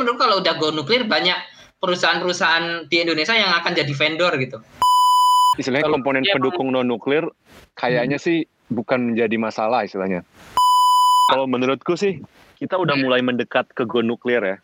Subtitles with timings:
[0.00, 1.36] menurut kalau udah go nuklir banyak
[1.80, 4.58] perusahaan-perusahaan di Indonesia yang akan jadi vendor gitu.
[5.60, 7.28] Istilahnya Kalau komponen dia pendukung non nuklir
[7.76, 10.24] kayaknya sih bukan menjadi masalah istilahnya.
[11.28, 12.22] Kalau menurutku sih
[12.56, 14.56] kita udah mulai mendekat ke go nuklir ya.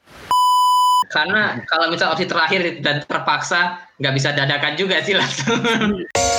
[1.12, 5.60] Karena kalau misal opsi terakhir dan terpaksa nggak bisa dadakan juga sih langsung.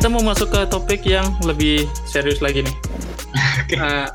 [0.00, 2.76] kita mau masuk ke topik yang lebih serius lagi nih.
[3.76, 4.08] Eh,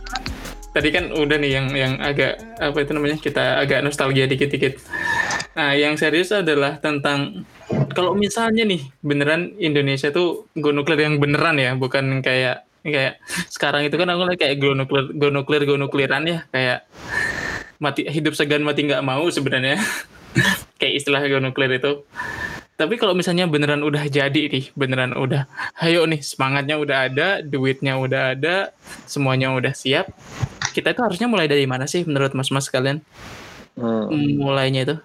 [0.73, 4.81] tadi kan udah nih yang yang agak apa itu namanya kita agak nostalgia dikit-dikit.
[5.53, 7.45] Nah, yang serius adalah tentang
[7.93, 13.21] kalau misalnya nih beneran Indonesia tuh go nuklir yang beneran ya, bukan kayak kayak
[13.53, 16.89] sekarang itu kan aku lihat kayak go nuklir go nuklir go nukliran ya kayak
[17.77, 19.77] mati hidup segan mati nggak mau sebenarnya
[20.81, 22.09] kayak istilah go nuklir itu
[22.75, 25.47] tapi kalau misalnya beneran udah jadi nih, beneran udah,
[25.79, 28.75] ayo nih semangatnya udah ada, duitnya udah ada,
[29.07, 30.11] semuanya udah siap.
[30.75, 32.99] Kita itu harusnya mulai dari mana sih menurut mas-mas kalian?
[33.75, 34.11] Hmm.
[34.39, 34.95] Mulainya itu.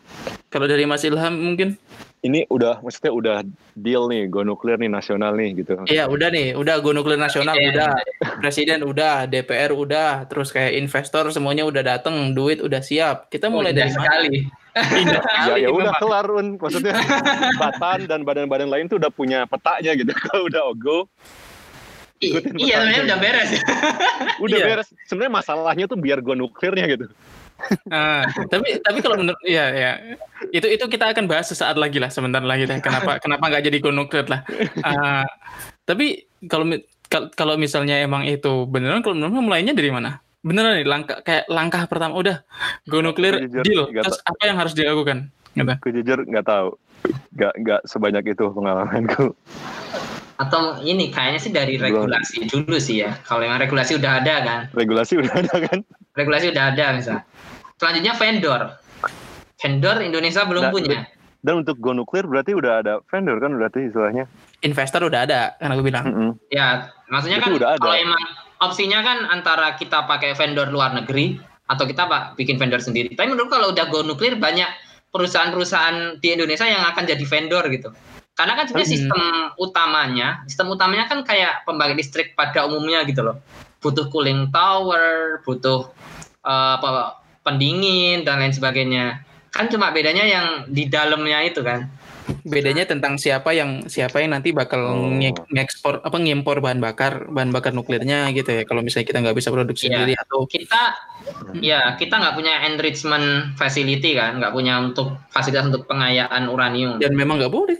[0.50, 1.78] Kalau dari Mas Ilham mungkin?
[2.20, 3.36] Ini udah maksudnya udah
[3.72, 5.78] deal nih go nuklir nih nasional nih gitu.
[5.88, 7.70] Iya udah nih, udah go nuklir nasional Iya.
[7.70, 7.90] udah,
[8.42, 13.32] presiden udah, DPR udah, terus kayak investor semuanya udah dateng, duit udah siap.
[13.32, 14.59] Kita mulai Indah dari mana?
[14.72, 15.98] Indah Ya ya udah memang.
[15.98, 16.46] kelar Un.
[16.56, 16.94] maksudnya
[17.62, 20.10] Batan dan badan-badan lain tuh udah punya petanya gitu.
[20.24, 20.98] Kalau udah go
[22.18, 22.76] I- Ikutin iya, petanya.
[22.76, 23.50] sebenarnya udah beres.
[24.38, 24.66] udah Iya.
[24.66, 24.88] beres.
[25.04, 27.06] Sebenarnya masalahnya tuh biar go nuklirnya gitu.
[27.86, 29.92] Ah, tapi tapi kalau menurut ya ya
[30.48, 33.78] itu itu kita akan bahas sesaat lagi lah sebentar lagi deh kenapa kenapa nggak jadi
[33.78, 34.40] go nuklir lah
[34.80, 35.28] Ah,
[35.84, 36.64] tapi kalau
[37.30, 41.82] kalau misalnya emang itu beneran kalau menurut mulainya dari mana beneran nih langkah kayak langkah
[41.84, 42.36] pertama udah
[42.88, 46.68] go nuklir Jujur, deal terus apa yang harus dilakukan gitu Aku jujur nggak tahu.
[47.34, 49.34] Nggak nggak sebanyak itu pengalamanku.
[50.36, 52.06] Atau ini kayaknya sih dari Belum.
[52.06, 53.18] regulasi dulu sih ya.
[53.26, 54.60] Kalau emang regulasi udah ada kan.
[54.72, 55.78] Regulasi udah ada kan?
[56.14, 57.18] Regulasi udah ada misal.
[57.76, 58.60] Selanjutnya vendor.
[59.58, 60.98] Vendor Indonesia belum Nah, punya.
[61.40, 64.24] Dan untuk go nuklir berarti udah ada vendor kan berarti istilahnya.
[64.60, 66.30] investor udah ada kan aku bilang Mm-mm.
[66.48, 67.80] Ya, maksudnya Itu kan udah ada.
[67.80, 68.22] kalau emang
[68.60, 71.40] opsinya kan antara kita pakai vendor luar negeri
[71.70, 73.14] atau kita pak bikin vendor sendiri.
[73.16, 74.68] Tapi menurut kalau udah go nuklir banyak
[75.10, 77.90] perusahaan-perusahaan di Indonesia yang akan jadi vendor gitu.
[78.34, 78.96] Karena kan sebenarnya Hmm.
[78.96, 79.22] sistem
[79.58, 83.42] utamanya, sistem utamanya kan kayak pembangkit listrik pada umumnya gitu loh.
[83.82, 85.92] Butuh cooling tower, butuh
[86.40, 89.24] apa pendingin dan lain sebagainya.
[89.50, 91.90] Kan cuma bedanya yang di dalamnya itu kan.
[92.40, 95.10] Bedanya tentang siapa yang siapa yang nanti bakal Oh.
[95.12, 98.62] nge- ngekspor apa ngimpor bahan bakar bahan bakar nuklirnya gitu ya.
[98.64, 99.92] Kalau misalnya kita nggak bisa produksi Iya.
[99.98, 100.82] sendiri atau kita
[101.60, 106.96] ya kita nggak punya enrichment facility kan nggak punya untuk fasilitas untuk pengayaan uranium.
[106.98, 107.78] Dan memang nggak boleh.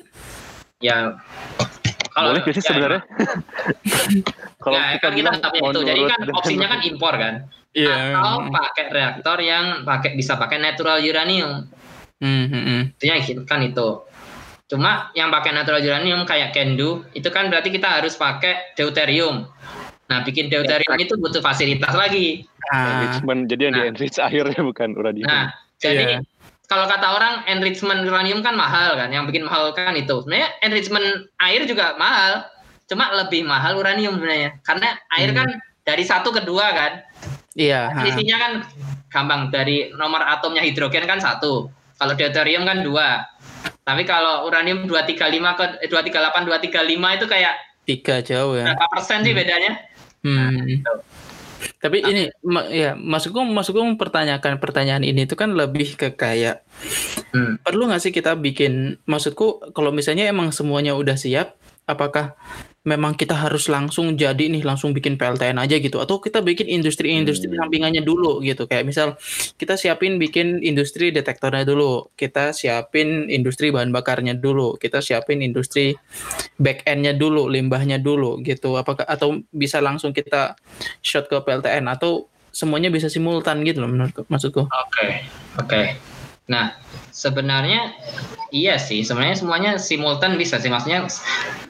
[0.80, 1.14] Ya
[2.10, 3.02] Boleh gak sih ya, sebenarnya?
[4.64, 5.80] Kalau ya, kita kan kita nggak punya itu.
[5.86, 7.34] Jadi kan opsinya kan impor kan.
[7.70, 8.18] Iya.
[8.18, 11.70] atau pakai reaktor yang pakai bisa pakai natural uranium.
[12.20, 14.09] Hmm, hmm, gitu kan itu
[14.70, 19.50] cuma yang pakai natural uranium kayak Kendu itu kan berarti kita harus pakai deuterium
[20.06, 23.88] nah bikin deuterium itu butuh fasilitas lagi Ah, enrichment jadi yang di Nah.
[23.90, 25.26] enrich akhirnya bukan uranium.
[25.26, 25.50] Nah,
[25.82, 26.18] jadi Iya.
[26.70, 30.22] kalau kata orang enrichment uranium kan mahal kan, yang bikin mahal kan itu.
[30.22, 32.46] Sebenarnya enrichment air juga mahal,
[32.86, 34.54] cuma lebih mahal uranium sebenarnya.
[34.62, 35.38] Karena air Hmm.
[35.42, 35.48] kan
[35.82, 36.92] dari satu ke dua kan,
[37.58, 37.90] iya.
[37.90, 38.06] ha.
[38.06, 38.52] isinya kan
[39.10, 41.66] gampang dari nomor atomnya hidrogen kan satu,
[41.98, 43.26] kalau deuterium kan dua.
[43.80, 45.16] Tapi kalau uranium 235
[45.56, 48.70] ke eh, 238 235 itu kayak Tiga jauh ya.
[48.70, 49.72] berapa persen sih bedanya?
[50.22, 50.62] Nah, Hmm.
[50.64, 50.92] gitu.
[51.76, 56.64] Tapi ini ma- ya maksudku maksudku mempertanyakan pertanyaan ini itu kan lebih ke kayak
[57.30, 57.56] Hmm.
[57.58, 62.36] perlu nggak sih kita bikin maksudku kalau misalnya emang semuanya udah siap apakah
[62.80, 66.00] memang kita harus langsung jadi nih langsung bikin PLTN aja gitu.
[66.00, 67.68] Atau kita bikin industri-industri Hmm.
[67.68, 68.64] sampingannya dulu gitu.
[68.64, 69.08] Kayak misal
[69.60, 72.08] kita siapin bikin industri detektornya dulu.
[72.16, 74.80] Kita siapin industri bahan bakarnya dulu.
[74.80, 75.92] Kita siapin industri
[76.56, 78.80] back endnya dulu limbahnya dulu gitu.
[78.80, 80.56] Apakah atau bisa langsung kita
[81.04, 84.66] shot ke PLTN atau semuanya bisa simultan gitu loh menurutku maksudku.
[84.66, 85.06] Oke,
[85.60, 85.80] oke.
[86.50, 86.74] Nah,
[87.14, 87.94] sebenarnya
[88.50, 90.66] iya sih, sebenarnya semuanya simultan bisa sih.
[90.66, 91.06] Maksudnya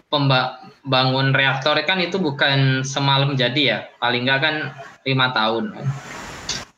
[0.08, 3.78] pembangun reaktor kan itu bukan semalam jadi ya.
[4.00, 4.54] Paling nggak kan
[5.04, 5.76] lima tahun.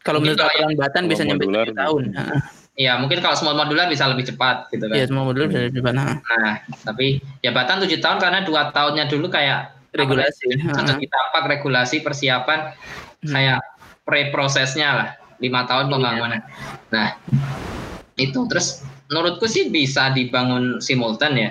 [0.02, 0.42] Kalau menurut
[0.74, 2.04] Batan bisa nyampe modular tujuh tahun.
[2.10, 4.96] Nah, Iya, mungkin kalau small modular bisa lebih cepat gitu kan.
[4.96, 5.92] Iya, semua modul bisa lebih cepat.
[5.92, 6.52] Nah, Nah,
[6.88, 10.56] tapi jabatan tujuh tahun karena dua tahunnya dulu kayak regulasi.
[10.72, 12.72] sudah kita apa regulasi persiapan
[13.28, 13.60] kayak
[14.08, 16.40] pre-prosesnya lah lima tahun pembangunan.
[16.88, 17.08] Nah,
[18.16, 21.50] itu terus menurutku sih bisa dibangun simultan ya.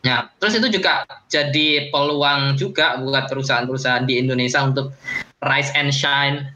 [0.00, 4.96] Nah, terus itu juga jadi peluang juga buat perusahaan-perusahaan di Indonesia untuk
[5.44, 6.50] rise and shine.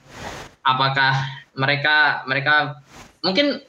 [0.65, 1.13] Apakah
[1.55, 2.81] mereka mereka
[3.21, 3.61] mungkin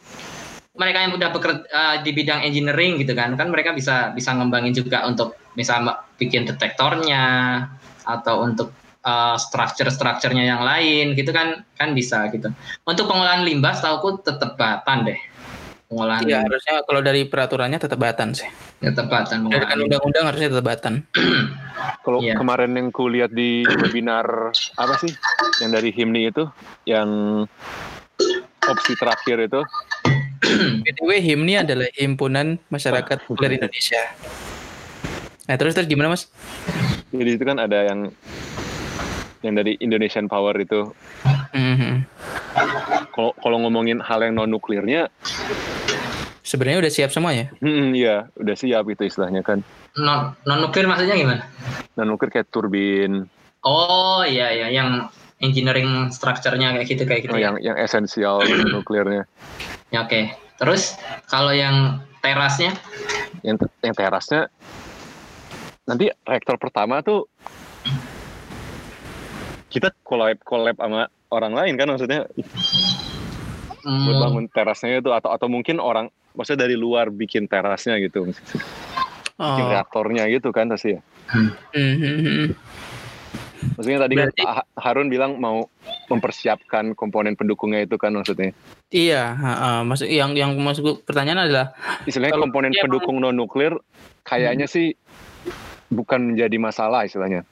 [0.75, 5.07] mereka yang udah bekerja di bidang engineering gitu kan, kan mereka bisa bisa ngembangin juga
[5.07, 7.23] untuk misalnya bikin detektornya
[8.03, 12.51] atau untuk uh, structure-structurenya yang lain gitu kan kan bisa gitu.
[12.83, 15.19] Untuk pengolahan limbah setahuku tetap batan deh.
[15.85, 18.49] Pengolahan Iya, harusnya kalau dari peraturannya tetap Batan sih.
[18.75, 19.45] tetap batan.
[19.47, 20.93] Dari kan undang-undang harusnya tetap Batan.
[22.05, 22.37] Kalau Iya.
[22.37, 24.25] kemarin yang ku lihat di webinar
[24.75, 25.09] apa sih
[25.57, 26.43] yang dari HIMNI itu
[26.85, 27.09] yang
[28.61, 29.61] opsi terakhir itu
[30.85, 34.01] BTW HIMNI adalah Himpunan Masyarakat Nuklir Indonesia.
[35.45, 36.29] Nah, terus terus gimana, Mas?
[37.09, 37.99] jadi itu kan ada yang
[39.39, 40.89] yang dari Indonesian Power itu
[41.53, 42.03] Mhm.
[43.09, 45.07] kalau kalau ngomongin hal yang non nuklirnya
[46.45, 47.49] Sebenarnya udah siap semua ya?
[47.57, 49.65] hmm, iya udah siap itu istilahnya kan
[49.97, 51.41] Non non nuklir maksudnya gimana?
[51.97, 53.25] non nuklir kayak turbin
[53.65, 55.09] Oh iya iya yang
[55.41, 57.33] engineering structure-nya kayak gitu kayak gitu.
[57.33, 57.49] oh, ya.
[57.49, 59.25] yang yang esensial nuklirnya
[59.89, 60.33] Ya, Oke.
[60.55, 60.93] Terus
[61.27, 62.73] kalau yang terasnya
[63.41, 64.49] yang yang terasnya
[65.85, 67.29] nanti reaktor pertama tuh
[69.69, 72.25] kita collab collab sama orang lain kan maksudnya
[73.85, 78.27] buat mm, bangun terasnya itu atau atau mungkin orang maksudnya dari luar bikin terasnya gitu.
[78.27, 78.63] Bikin
[79.35, 79.67] Oh.
[79.67, 81.03] reaktornya gitu kan pasti ya
[83.75, 85.67] maksudnya tadi Berarti- kan Ha- Harun bilang mau
[86.07, 88.53] mempersiapkan komponen pendukungnya itu kan maksudnya?
[88.87, 89.77] Iya, heeh.
[89.83, 91.73] maksud yang yang maksudku pertanyaan adalah
[92.05, 93.73] istilahnya Kalau komponen pendukung non nuklir
[94.21, 94.93] kayaknya sih
[95.89, 97.43] bukan menjadi masalah istilahnya.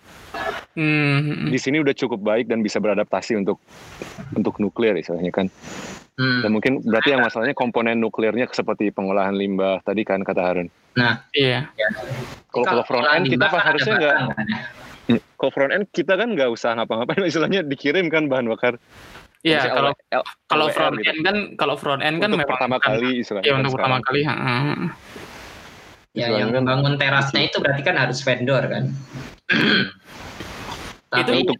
[0.73, 3.61] Hmm, di sini udah cukup baik dan bisa beradaptasi untuk
[4.33, 5.45] untuk nuklir istilahnya kan
[6.15, 6.41] mm.
[6.41, 11.25] dan mungkin berarti yang masalahnya komponen nuklirnya seperti pengolahan limbah tadi kan kata Harun Nah,
[11.33, 11.73] iya.
[12.53, 14.59] kalau kalau front end kita kan harusnya nggak kan, ya?
[15.09, 18.77] Hmm, kalau front end kita kan nggak usah ngapa-ngapain istilahnya dikirim kan bahan bakar
[19.43, 19.91] Iya, kalau
[20.47, 21.09] kalau front gitu.
[21.11, 23.73] end kan kalau front end kan untuk memang pertama kan- kali istilahnya Iya, kan untuk
[23.75, 24.77] pertama kali, heeh.
[26.13, 28.83] Ya, yang kan- bangun terasnya itu berarti kan harus vendor kan.
[31.11, 31.57] Itu tapi, untuk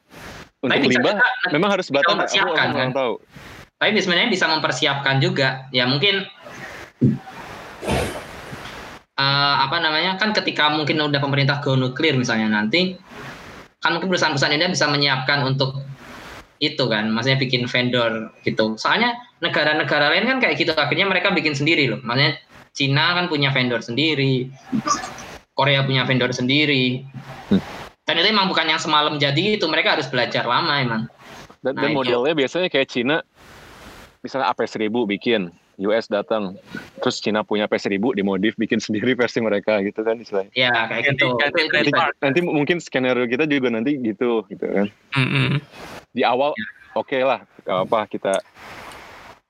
[0.63, 1.15] untuk limbah
[1.51, 2.89] memang harus batang aku kurang kan?
[2.95, 3.13] tahu
[3.83, 5.67] tapi sebenarnya bisa mempersiapkan juga.
[5.75, 6.23] Ya mungkin
[9.19, 12.95] eh, apa namanya kan ketika mungkin udah pemerintah go nuklir misalnya nanti
[13.83, 15.83] kan mungkin perusahaan-perusahaan ini bisa menyiapkan untuk
[16.63, 18.79] itu kan, maksudnya bikin vendor gitu.
[18.79, 21.99] Soalnya negara-negara lain kan kayak gitu akhirnya mereka bikin sendiri loh.
[21.99, 22.39] Maksudnya
[22.71, 24.47] Cina kan punya vendor sendiri,
[25.51, 27.03] Korea punya vendor sendiri.
[28.07, 31.03] Dan itu emang bukan yang semalam jadi itu mereka harus belajar lama emang.
[31.63, 31.97] dan, Nah, dan itu.
[31.99, 33.15] modelnya biasanya kayak Cina
[34.23, 35.41] misalnya AP1000 bikin
[35.83, 36.55] US datang
[37.03, 41.35] terus Cina punya AP1000 dimodif bikin sendiri versi mereka gitu kan istilahnya Ya kayak gitu.
[41.35, 41.91] nanti,
[42.23, 44.87] nanti mungkin skenario kita juga nanti gitu gitu kan
[45.19, 45.59] Mm-mm.
[46.15, 46.67] di awal Ya.
[46.95, 48.33] oke lah gak apa kita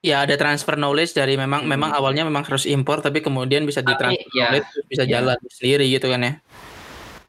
[0.04, 3.96] Ya ada transfer knowledge dari memang memang awalnya memang harus impor tapi kemudian bisa Tapi,
[3.96, 4.52] ditransfer ya.
[4.52, 5.16] knowledge bisa Ya.
[5.16, 6.32] jalan sendiri gitu kan ya.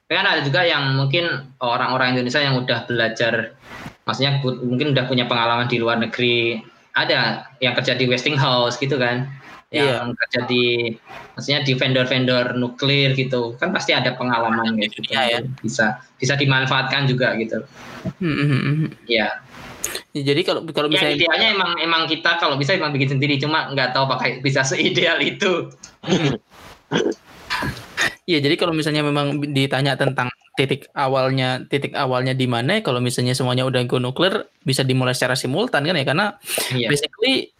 [0.05, 3.55] Tapi kan ada juga yang mungkin orang-orang Indonesia yang udah belajar,
[4.03, 6.59] maksudnya mungkin udah punya pengalaman di luar negeri.
[6.95, 9.27] Ada yang kerja di Westinghouse gitu kan,
[9.69, 10.95] yang kerja di,
[11.35, 15.03] maksudnya di vendor-vendor nuklir gitu, kan pasti ada pengalaman gitu.
[15.11, 15.39] Iya, ya.
[15.59, 17.67] Bisa bisa dimanfaatkan juga gitu.
[18.23, 18.95] Mm-mm.
[19.11, 19.43] Ya,
[20.15, 23.37] Ya, Jadi kalau kalau ya misalnya idealnya emang emang kita kalau bisa emang bikin sendiri,
[23.37, 25.69] cuma nggak tahu pakai bisa seideal itu.
[28.25, 32.99] Iya, jadi kalau misalnya memang ditanya tentang titik awalnya, titik awalnya di mana, ya kalau
[33.03, 36.25] misalnya semuanya udah go nuklir, bisa dimulai secara simultan kan ya, karena
[36.73, 36.87] Iya.
[36.91, 37.51] basically,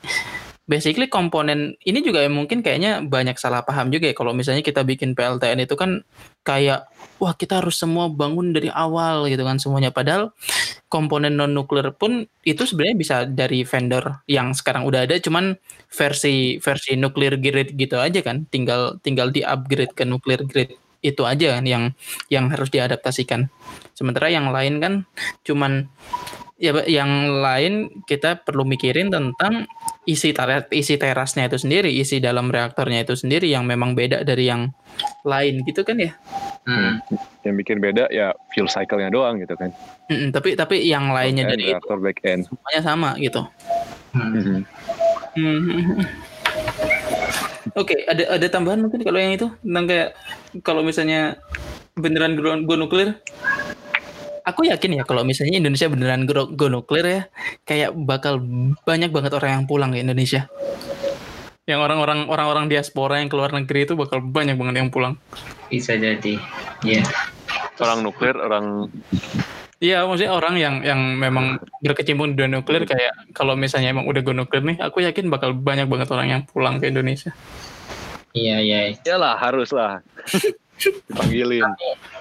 [0.65, 4.15] basically komponen ini juga yang mungkin kayaknya banyak salah paham juga ya.
[4.17, 6.01] Kalau misalnya kita bikin PLTN itu kan
[6.47, 6.89] kayak,
[7.21, 9.93] wah kita harus semua bangun dari awal gitu kan semuanya.
[9.93, 10.33] Padahal
[10.89, 15.57] komponen non nuklir pun itu sebenarnya bisa dari vendor yang sekarang udah ada, cuman
[15.91, 20.75] versi versi nuklir grade gitu aja kan tinggal tinggal di upgrade ke nuklir grade
[21.05, 21.93] itu aja kan yang
[22.33, 23.53] yang harus diadaptasikan
[23.93, 24.93] sementara yang lain kan
[25.45, 25.85] cuman
[26.55, 29.67] ya Pak, yang lain kita perlu mikirin tentang
[30.07, 34.47] isi teras isi terasnya itu sendiri, isi dalam reaktornya itu sendiri yang memang beda dari
[34.47, 34.71] yang
[35.27, 36.15] lain gitu kan ya.
[36.65, 37.03] Hmm.
[37.43, 39.69] Yang bikin beda ya fuel cycle-nya doang gitu kan.
[40.07, 42.47] Mm-mm, tapi tapi yang lainnya end, dari itu reaktor back end.
[42.47, 43.41] semuanya sama gitu.
[44.15, 44.31] Hmm.
[44.31, 44.59] Mhm.
[45.35, 45.99] Hmm.
[47.73, 50.09] Oke, ada ada tambahan mungkin kalau yang itu tentang kayak
[50.61, 51.41] kalau misalnya
[51.97, 53.17] beneran go, go nuklir.
[54.45, 57.21] Aku yakin ya kalau misalnya Indonesia beneran go, go nuklir ya,
[57.65, 58.37] kayak bakal
[58.85, 60.45] banyak banget orang yang pulang ke Indonesia.
[61.65, 65.17] Yang orang-orang orang-orang diaspora yang keluar negeri itu bakal banyak banget yang pulang.
[65.73, 66.37] Bisa jadi.
[66.85, 67.01] Iya.
[67.81, 68.93] Orang nuklir, orang
[69.85, 74.21] Iya, maksudnya orang yang yang memang berkecimpung di dunia nuklir kayak kalau misalnya emang udah
[74.25, 77.29] go nuklir nih, aku yakin bakal banyak banget orang yang pulang ke Indonesia.
[78.33, 78.97] Iya, iya.
[78.97, 80.01] ya lah harus lah
[80.81, 81.69] dipanggilin.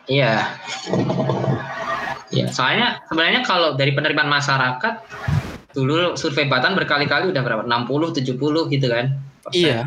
[0.05, 0.61] Iya.
[2.29, 4.95] Iya, soalnya sebenarnya kalau dari penerimaan masyarakat
[5.73, 7.63] dulu survei Batan berkali-kali udah berapa?
[7.65, 9.07] 60, 70 gitu kan.
[9.53, 9.85] Iya.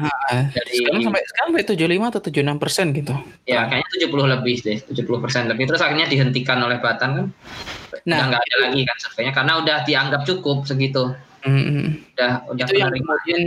[0.54, 3.14] Dari sekarang sampai sekarang sampai 75 atau 76 persen gitu.
[3.50, 5.64] ya kayaknya 70 lebih deh, 70 persen lebih.
[5.66, 7.26] Terus akhirnya dihentikan oleh Batan kan.
[8.06, 11.16] Nah, nggak ada lagi kan surveinya karena udah dianggap cukup segitu.
[11.48, 13.42] mm, Udah udah itu yang kemudian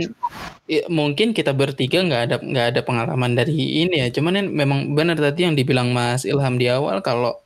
[0.65, 4.07] ya, mungkin kita bertiga nggak ada nggak ada pengalaman dari ini ya.
[4.11, 7.39] Cuman memang benar tadi yang dibilang Mas Ilham di awal kalau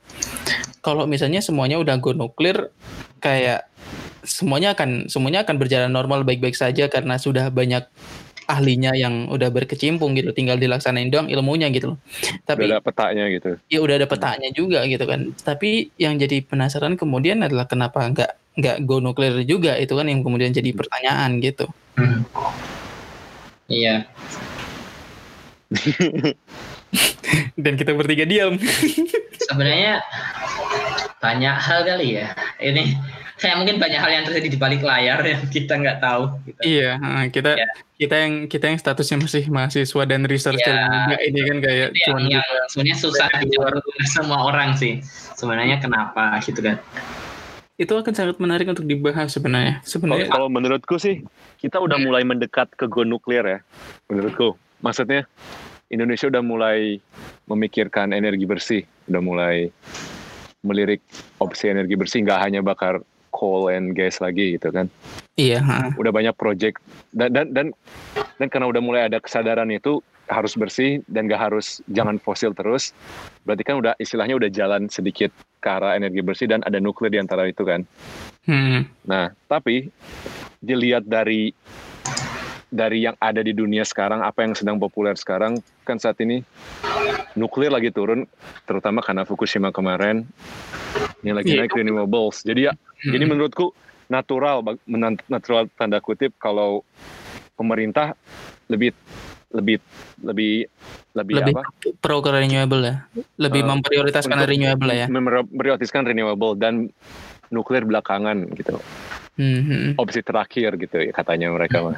[0.80, 2.70] kalau misalnya semuanya udah go nuklir
[3.18, 3.66] kayak
[4.26, 7.86] semuanya akan semuanya akan berjalan normal baik-baik saja karena sudah banyak
[8.46, 11.98] ahlinya yang udah berkecimpung gitu tinggal dilaksanain doang ilmunya gitu loh
[12.42, 13.58] tapi Udah ada petanya gitu.
[13.66, 18.30] ya udah ada petanya juga gitu kan tapi yang jadi penasaran kemudian adalah kenapa nggak
[18.56, 22.28] nggak go nuklir juga itu kan yang kemudian jadi pertanyaan gitu Hmm.
[23.66, 24.04] Iya.
[27.58, 28.60] dan kita bertiga diam
[29.40, 30.04] Sebenarnya
[31.26, 32.30] banyak hal kali ya.
[32.62, 32.82] Ini
[33.36, 36.30] kayak mungkin banyak hal yang terjadi di balik layar yang kita nggak tahu.
[36.46, 36.60] Gitu.
[36.62, 36.96] iya
[37.28, 37.68] kita Ya.
[37.98, 41.18] kita yang kita yang statusnya masih mahasiswa dan researcher Ya.
[41.20, 43.74] ini kan kayak Itu yang, cuman yang sebenarnya susah dijawab
[44.16, 45.02] semua orang sih.
[45.36, 46.78] Sebenarnya kenapa gitu kan?
[47.76, 51.20] itu akan sangat menarik untuk dibahas sebenarnya Kalau sebenarnya kalau menurutku sih
[51.60, 53.58] kita udah mulai mendekat ke go nuklir ya.
[54.08, 54.56] Menurutku.
[54.80, 55.28] Maksudnya
[55.92, 57.04] Indonesia udah mulai
[57.44, 59.68] memikirkan energi bersih, udah mulai
[60.66, 61.00] melirik
[61.38, 64.90] opsi energi bersih nggak hanya bakar coal and gas lagi gitu kan.
[65.36, 65.92] iya ha.
[65.94, 66.80] Udah banyak project
[67.12, 67.66] dan dan dan
[68.40, 72.90] dan karena udah mulai ada kesadaran itu harus bersih dan gak harus jangan fosil terus.
[73.46, 75.30] Berarti kan udah istilahnya udah jalan sedikit
[75.62, 77.86] ke arah energi bersih dan ada nuklir di antara itu kan.
[78.46, 78.90] Hmm.
[79.06, 79.90] Nah, tapi
[80.58, 81.54] dilihat dari
[82.68, 86.42] dari yang ada di dunia sekarang, apa yang sedang populer sekarang, kan saat ini
[87.38, 88.26] nuklir lagi turun,
[88.66, 90.26] terutama karena Fukushima kemarin,
[91.22, 91.66] yang lagi Iya.
[91.66, 92.42] naik renewables.
[92.42, 93.12] Jadi ya, Hmm.
[93.14, 93.70] jadi menurutku
[94.10, 94.62] natural,
[95.28, 96.82] natural tanda kutip kalau
[97.54, 98.14] pemerintah
[98.66, 98.92] lebih
[99.54, 99.78] lebih
[100.20, 100.66] lebih
[101.14, 101.62] lebih, lebih apa?
[102.02, 103.06] pro ke renewable ya
[103.38, 106.90] lebih Eh, memprioritaskan renewable ya Memprioritaskan renewable dan
[107.48, 108.76] nuklir belakangan gitu.
[109.38, 109.90] Hmm, hmm.
[110.02, 111.96] Opsi terakhir gitu ya katanya mereka mah.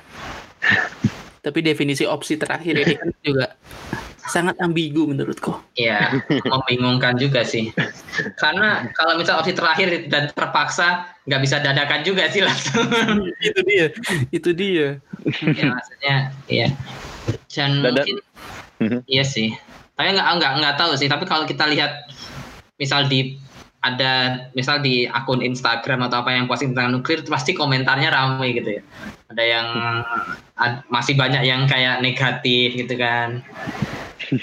[1.38, 3.46] Tapi definisi opsi terakhir ini kan juga
[4.28, 7.72] sangat ambigu menurutku Iya, membingungkan juga sih.
[8.36, 12.84] Karena kalau misal opsi terakhir dan terpaksa nggak bisa dadakan juga sih langsung.
[13.40, 13.86] itu dia
[14.28, 14.86] itu dia
[15.56, 16.68] ya maksudnya, iya.
[17.48, 18.16] Dan dan- mungkin,
[18.84, 19.00] Mhm.
[19.08, 19.56] iya sih.
[19.96, 21.08] Tapi nggak nggak nggak tahu sih.
[21.08, 22.06] Tapi kalau kita lihat,
[22.76, 23.40] misal di
[23.78, 28.78] ada misal di akun Instagram atau apa yang posting tentang nuklir, pasti komentarnya ramai gitu
[28.78, 28.82] ya.
[29.30, 29.66] Ada yang
[30.58, 33.46] ad- masih banyak yang kayak negatif gitu kan.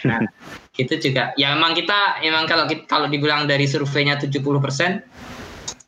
[0.07, 0.23] Nah,
[0.81, 5.03] itu juga ya emang kita emang kalau kita- kalau dibilang dari surveinya 70%,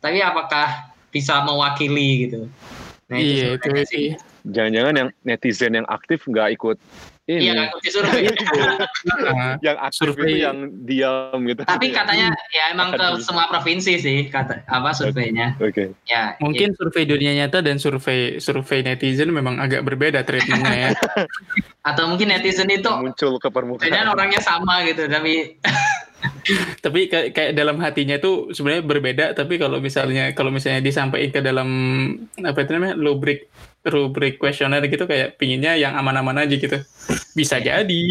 [0.04, 2.51] tapi apakah bisa mewakili gitu.
[3.08, 4.06] Nah, iya itu sih
[4.48, 6.77] Jangan-jangan yang netizen yang aktif nggak ikut
[7.27, 7.51] ini.
[7.51, 8.32] Iya, survei.
[9.60, 10.32] Yang aktif Survei.
[10.32, 11.62] itu yang diam gitu.
[11.68, 15.60] Tapi katanya ya emang ke semua provinsi sih kata apa surveinya.
[15.60, 15.92] Oke.
[16.08, 20.92] Ya, mungkin survei dunia nyata dan survei survei netizen memang agak berbeda treatmentnya ya
[21.89, 24.08] atau mungkin netizen itu Muncul ke dan permukaan.
[24.08, 25.60] orangnya sama gitu, tapi
[26.86, 31.42] tapi kayak, kayak dalam hatinya tuh sebenarnya berbeda tapi kalau misalnya kalau misalnya disampaikan ke
[31.44, 31.70] dalam
[32.42, 33.51] apa itu namanya rubrik
[33.88, 36.77] rubrik kuesioner gitu kayak pinginnya yang aman-aman aja gitu.
[37.34, 38.03] Bisa jadi.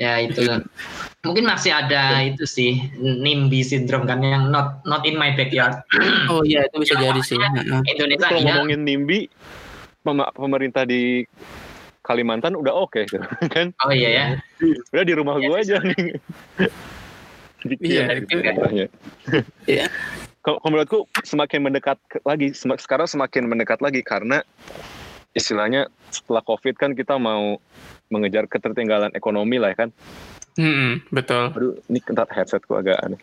[0.00, 0.42] Ya itu.
[1.22, 5.78] Mungkin masih ada itu sih NIMBY syndrome kan yang not not in my backyard.
[6.26, 7.38] oh iya itu bisa jadi sih.
[7.38, 7.80] Heeh.
[7.94, 9.30] Indonesia Kalau iya, ngomongin NIMBY,
[10.02, 11.22] pem- pemerintah di
[12.02, 13.22] Kalimantan udah oke gitu
[13.54, 13.70] kan.
[13.86, 14.24] oh iya ya.
[14.90, 16.18] Udah di rumah gua aja nih.
[17.62, 18.10] Dikit Iya,
[20.42, 24.42] kalau menurutku semakin mendekat lagi sekarang semakin mendekat lagi karena
[25.32, 27.56] istilahnya setelah covid kan kita mau
[28.10, 29.90] mengejar ketertinggalan ekonomi lah ya kan
[30.58, 31.48] Mm-mm, betul.
[31.48, 33.22] aduh ini kentat headsetku agak aneh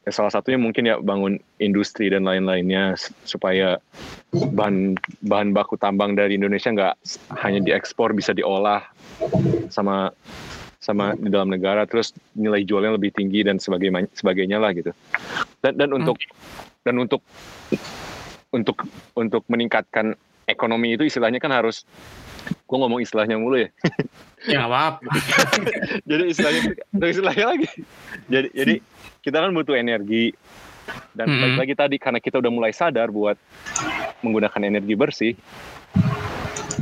[0.00, 2.96] Ya, salah satunya mungkin ya bangun industri dan lain-lainnya
[3.28, 3.76] supaya
[4.32, 6.96] bahan bahan baku tambang dari Indonesia nggak
[7.44, 8.80] hanya diekspor bisa diolah
[9.68, 10.08] sama
[10.80, 14.96] sama di dalam negara terus nilai jualnya lebih tinggi dan sebagainya sebagainya lah gitu
[15.60, 16.16] dan dan untuk
[16.80, 17.20] dan untuk
[18.48, 18.76] untuk
[19.12, 20.16] untuk meningkatkan
[20.48, 21.84] ekonomi itu istilahnya kan harus
[22.64, 23.68] gua ngomong istilahnya mulu ya
[24.48, 25.04] Ya apa-apa.
[26.08, 26.60] jadi istilahnya
[26.96, 27.68] istilahnya lagi
[28.32, 28.74] jadi jadi
[29.20, 30.32] kita kan butuh energi
[31.12, 31.40] dan Mm-mm.
[31.44, 33.36] balik lagi tadi karena kita udah mulai sadar buat
[34.24, 35.32] menggunakan energi bersih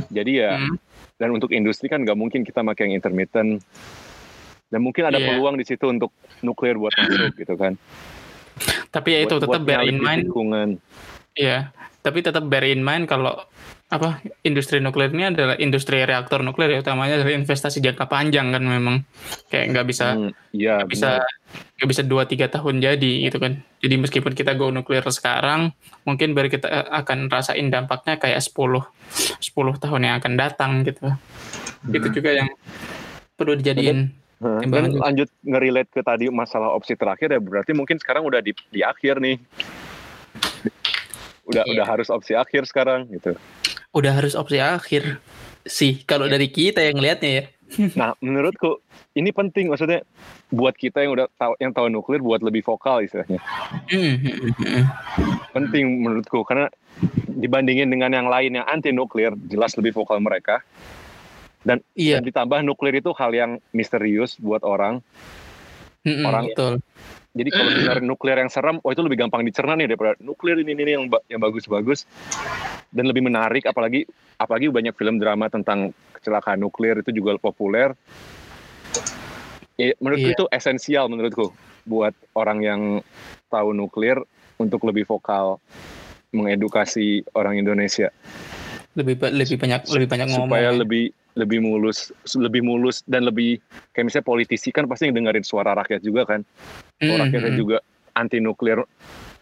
[0.07, 0.75] jadi ya Mm.
[1.19, 3.59] Dan untuk industri kan nggak mungkin kita pakai yang intermittent.
[4.69, 5.33] Dan mungkin ada Iya.
[5.33, 7.73] peluang di situ untuk nuklir buat masuk gitu kan.
[8.89, 10.19] Tapi ya itu Buat- tetap buat bear in mind.
[10.25, 10.69] lingkungan
[11.33, 13.43] Iya, tapi tetap bear in mind kalau
[13.89, 18.61] apa industri nuklir ini adalah industri reaktor nuklir ya utamanya dari investasi jangka panjang kan
[18.61, 19.01] memang
[19.49, 21.09] kayak nggak bisa Hmm, iya nggak bisa
[21.81, 23.65] nggak bisa dua tiga tahun jadi gitu kan.
[23.81, 25.73] Jadi meskipun kita go nuklir sekarang,
[26.05, 28.85] mungkin baru kita eh, akan rasain dampaknya kayak 10
[29.41, 31.09] 10 tahun yang akan datang gitu.
[31.89, 32.53] Itu juga yang
[33.33, 34.13] perlu dijadiin.
[34.39, 35.03] Timbangan dan juga.
[35.03, 39.19] lanjut nge-relate ke tadi masalah opsi terakhir ya berarti mungkin sekarang udah di, di akhir
[39.19, 39.35] nih
[41.43, 41.71] udah Iya.
[41.75, 43.33] udah harus opsi akhir sekarang gitu
[43.89, 45.17] Udah harus opsi akhir
[45.65, 47.45] sih kalau dari kita yang lihatnya ya.
[47.93, 48.81] Nah, menurutku
[49.13, 50.01] ini penting maksudnya
[50.49, 53.37] buat kita yang udah tahu yang tahu nuklir buat lebih vokal istilahnya.
[53.93, 54.83] Hmm, hmm, hmm.
[55.53, 56.65] Penting menurutku karena
[57.29, 60.65] dibandingin dengan yang lain yang anti nuklir jelas lebih vokal mereka.
[61.61, 65.05] Dan, Iya, dan ditambah nuklir itu hal yang misterius buat orang.
[66.25, 66.73] orang- betul.
[67.39, 70.75] Jadi kalau dengar nuklir yang serem, oh itu lebih gampang dicerna nih daripada nuklir ini
[70.75, 72.03] ini, yang yang bagus-bagus
[72.91, 74.03] dan lebih menarik apalagi
[74.35, 77.95] apalagi banyak film drama tentang kecelakaan nuklir itu juga populer.
[79.79, 80.35] Ya, menurutku Iya.
[80.35, 81.55] itu esensial menurutku
[81.87, 82.81] buat orang yang
[83.47, 84.19] tahu nuklir
[84.59, 85.63] untuk lebih vokal
[86.35, 88.11] mengedukasi orang Indonesia
[88.93, 90.51] Lebih lebih banyak lebih banyak ngomong.
[90.51, 90.75] supaya ya.
[90.75, 91.03] lebih
[91.39, 93.57] lebih mulus lebih mulus dan lebih
[93.95, 96.43] kayak misalnya politisi kan pasti dengerin suara rakyat juga kan?
[96.99, 97.77] Hmm, Kalau rakyatnya hmm, juga
[98.13, 98.83] anti nuklir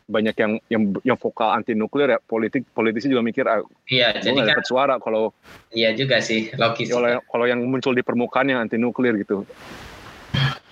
[0.07, 2.19] banyak yang yang yang vokal anti nuklir ya.
[2.21, 5.33] Politik politisi juga mikir ah Iya, jadi kan dapat suara kalau
[5.73, 6.87] iya juga sih logis.
[6.87, 9.43] kalau kalau yang muncul di permukaan yang anti nuklir gitu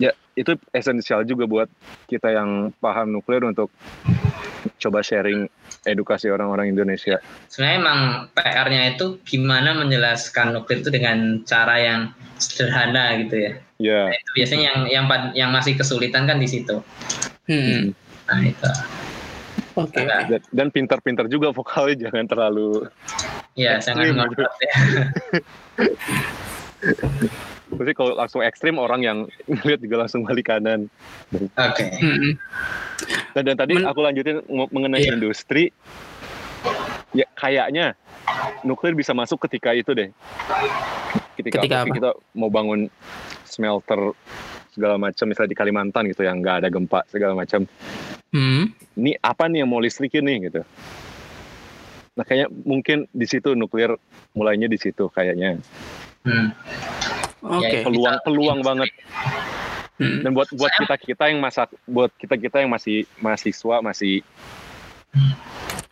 [0.01, 1.69] ya itu esensial juga buat
[2.12, 3.71] kita yang paham nuklir untuk
[4.75, 5.47] coba sharing
[5.88, 7.99] edukasi orang-orang Indonesia Sebenarnya emang
[8.36, 12.01] PR-nya itu gimana menjelaskan nuklir itu dengan cara yang
[12.36, 13.51] sederhana gitu ya.
[13.80, 16.84] ya Itu biasanya yang yang yang masih kesulitan kan di situ.
[17.47, 17.84] hmm, hmm.
[18.25, 18.71] Nah, itu.
[19.75, 20.01] Oke.
[20.04, 22.89] Nah, dan, dan pintar-pintar juga vokalnya jangan terlalu
[23.56, 24.73] Iya, sangat Ekstrim, ngotot ya.
[27.75, 29.17] Tapi kalau langsung ekstrim orang yang
[29.51, 30.88] ngeliat juga langsung balik kanan.
[31.33, 31.85] Oke.
[31.95, 32.33] Hmm, hmm.
[33.33, 35.13] Dan, dan tadi Men- aku lanjutin ng- mengenai Iya.
[35.13, 35.69] industri.
[37.11, 37.95] Ya kayaknya
[38.61, 40.09] nuklir bisa masuk ketika itu deh.
[41.35, 41.91] Ketika, Ketika apa?
[41.91, 42.88] kita mau bangun
[43.45, 44.15] smelter
[44.71, 47.63] segala macam misalnya di Kalimantan gitu yang nggak ada gempa segala macam.
[48.31, 48.71] Hmm.
[48.93, 50.61] Ini apa nih yang mau listrikin nih gitu.
[52.15, 53.95] Nah kayaknya mungkin di situ nuklir
[54.31, 55.59] mulainya di situ kayaknya.
[56.23, 56.51] Hmm.
[57.41, 57.65] Oke.
[57.65, 58.89] Ya, Peluang Bisa- peluang banget.
[59.95, 60.27] Hmm.
[60.27, 64.19] dan buat buat kita kita yang masak buat kita kita yang masih mahasiswa masih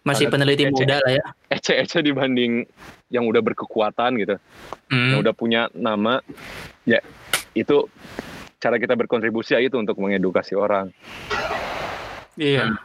[0.04, 0.76] Masih peneliti kece.
[0.76, 1.24] muda lah ya.
[1.50, 2.68] ece-ece dibanding
[3.08, 4.36] yang udah berkekuatan gitu
[4.92, 5.16] Hmm.
[5.16, 6.20] yang udah punya nama
[6.84, 7.00] ya
[7.54, 7.88] itu
[8.60, 10.92] cara kita berkontribusi ya itu untuk mengedukasi orang
[12.36, 12.76] Iya.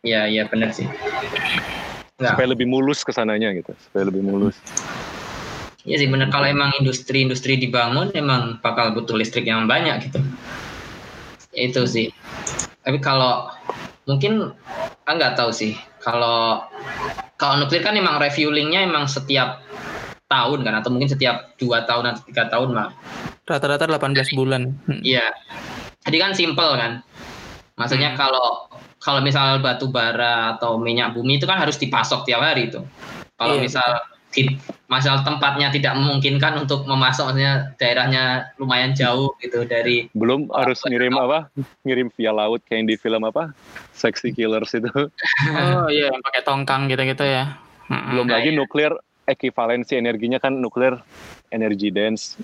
[0.00, 0.88] Iya, iya benar sih.
[2.16, 4.56] Nggak, supaya lebih mulus ke sananya gitu supaya lebih mulus
[5.86, 10.18] Iya sih benar kalau emang industri-industri dibangun emang bakal butuh listrik yang banyak gitu.
[11.54, 12.10] Itu sih.
[12.82, 13.46] Tapi kalau
[14.08, 14.50] mungkin
[15.06, 15.78] ah, nggak tahu sih.
[16.02, 16.66] Kalau
[17.38, 19.62] kalau nuklir kan emang refuelingnya emang setiap
[20.28, 22.90] tahun kan atau mungkin setiap dua tahun atau tiga tahun mah.
[23.48, 24.74] Rata-rata 18 bulan.
[24.84, 25.00] Hmm.
[25.00, 25.30] Iya.
[26.04, 27.00] Jadi kan simple kan.
[27.78, 28.18] Maksudnya Hmm.
[28.18, 28.46] kalau
[28.98, 32.82] kalau misal batu bara atau minyak bumi itu kan harus dipasok tiap hari itu.
[33.38, 33.88] Kalau Iya, misal
[34.86, 41.16] masal tempatnya tidak memungkinkan untuk memasok maksudnya daerahnya lumayan jauh gitu dari belum harus ngirim
[41.16, 41.48] apa
[41.82, 43.52] ngirim via laut kayak yang di film apa
[43.92, 47.56] Sexy Killers itu Oh iya, yang pakai tongkang gitu-gitu ya.
[47.88, 48.58] Belum Nah, lagi iya.
[48.58, 48.92] nuklir
[49.24, 51.00] ekivalensi energinya kan nuklir
[51.48, 52.36] energy dense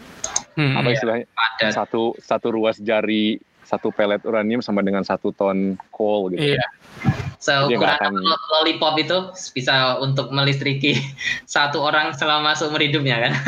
[0.54, 0.78] Hmm.
[0.78, 0.94] apa Iya.
[0.94, 1.72] istilahnya padat.
[1.74, 6.54] satu satu ruas jari satu pelet uranium sama dengan satu ton coal gitu.
[6.54, 6.62] Iya.
[7.02, 7.13] Seukuran
[7.44, 9.16] akan- lollipop itu
[9.52, 10.96] bisa untuk melistriki
[11.46, 13.32] satu orang selama seumur hidupnya kan.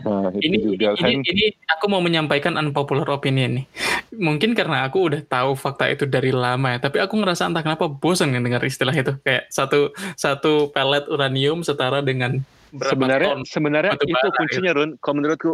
[0.00, 1.08] Nah, Ini, juga ini, kan.
[1.12, 3.64] ini, ini aku mau menyampaikan unpopular opinion nih.
[4.12, 7.86] Mungkin karena aku udah tahu fakta itu dari lama ya, tapi aku ngerasa entah kenapa
[7.86, 9.14] bosan dengar istilah itu.
[9.20, 13.42] Kayak satu satu pelet uranium setara dengan berapa sebenarnya ton.
[13.44, 14.90] sebenarnya itu kuncinya Run.
[14.98, 15.52] Kalau menurutku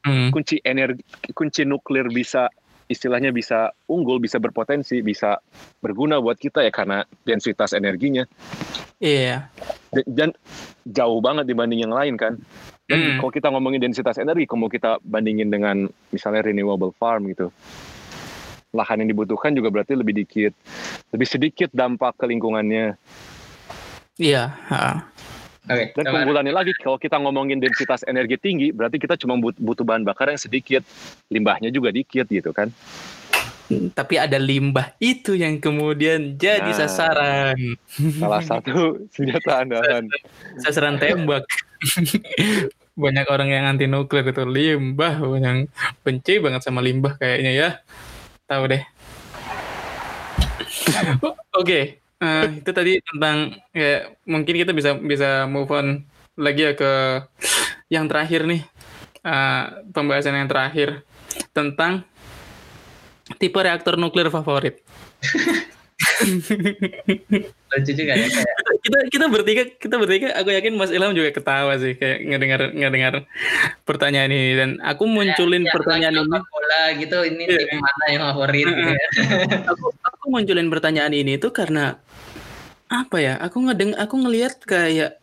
[0.00, 0.32] Hmm.
[0.32, 1.04] kunci energi
[1.36, 2.48] kunci nuklir bisa
[2.90, 5.38] istilahnya bisa unggul, bisa berpotensi, bisa
[5.78, 8.26] berguna buat kita ya karena densitas energinya
[8.98, 9.46] Iya.
[9.94, 10.28] dan, dan
[10.84, 12.34] jauh banget dibanding yang lain kan.
[12.90, 13.18] Dan Hmm.
[13.22, 17.54] kalau kita ngomongin densitas energi, kalau kita bandingin dengan misalnya renewable farm gitu,
[18.74, 20.50] lahan yang dibutuhkan juga berarti lebih dikit,
[21.14, 22.98] lebih sedikit dampak ke lingkungannya.
[24.18, 24.52] Iya.
[24.68, 25.06] ha.
[25.70, 25.84] Oke.
[25.94, 30.02] Dan keunggulannya lagi, kalau kita ngomongin densitas energi tinggi, berarti kita cuma but- butuh bahan
[30.02, 30.82] bakar yang sedikit,
[31.30, 32.74] limbahnya juga dikit gitu kan.
[33.70, 36.74] Tapi ada limbah itu yang kemudian jadi Nah.
[36.74, 37.78] sasaran.
[38.18, 38.74] Salah satu
[39.14, 40.10] senjata andalan.
[40.58, 41.46] sasaran tembak.
[43.00, 45.70] Banyak orang yang anti nuklir itu limbah, yang
[46.02, 47.68] benci banget sama limbah kayaknya ya.
[48.50, 48.82] Tahu deh.
[51.60, 53.36] Oke, eh, itu tadi tentang
[53.72, 56.04] ya mungkin kita bisa bisa move on
[56.36, 56.92] lagi ya ke
[57.90, 58.62] yang terakhir nih.
[59.20, 61.04] Eh, pembahasan yang terakhir
[61.52, 62.04] tentang
[63.36, 64.80] tipe reaktor nuklir favorit.
[67.70, 71.78] lucu juga ya kayak kita kita bertiga kita bertiga aku yakin Mas Ilham juga ketawa
[71.78, 73.14] sih kayak ngedengar ngedengar
[73.86, 77.58] pertanyaan ini dan aku munculin ya, pertanyaan lagi ini bola gitu ini Iya.
[77.62, 79.06] tim mana yang favorit gitu ya.
[79.70, 79.86] aku
[80.20, 81.96] aku munculin pertanyaan ini tuh karena
[82.92, 85.16] apa ya aku ngedeng aku ngelihat kayak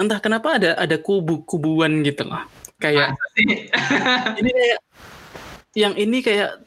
[0.00, 2.40] entah kenapa ada ada kubu-kubuan gitu loh
[2.80, 3.12] kayak
[4.40, 4.78] ini kayak
[5.76, 6.64] yang ini kayak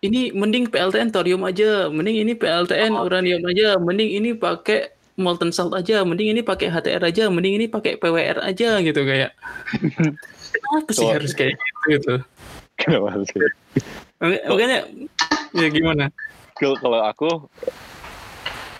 [0.00, 4.88] ini mending PLTN thorium aja, mending ini PLTN uranium aja, mending ini pakai
[5.20, 9.36] molten salt aja, mending ini pakai HTR aja, mending ini pakai PWR aja gitu kayak.
[10.56, 12.14] Kenapa sih harus kayak gitu gitu?
[12.80, 13.44] Kenapa sih?
[14.24, 14.88] Mak- Makanya
[15.52, 16.08] ya gimana?
[16.60, 17.30] Kalau kalau aku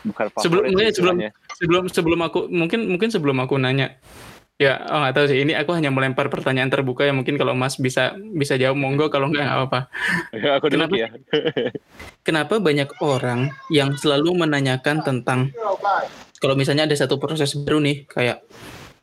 [0.04, 1.16] bukan favorit Sebelum sih sebelum
[1.56, 3.96] sebelum sebelum aku mungkin mungkin sebelum aku nanya.
[4.60, 5.40] Ya oh nggak tahu sih.
[5.40, 7.16] Ini aku hanya melempar pertanyaan terbuka ya.
[7.16, 9.08] Mungkin kalau Mas bisa bisa jawab monggo.
[9.08, 9.88] Kalau nggak apa-apa.
[10.36, 11.08] Ya, aku Kenapa ya.
[12.28, 15.48] kenapa banyak orang yang selalu menanyakan tentang
[16.40, 18.44] kalau misalnya ada satu proses baru nih kayak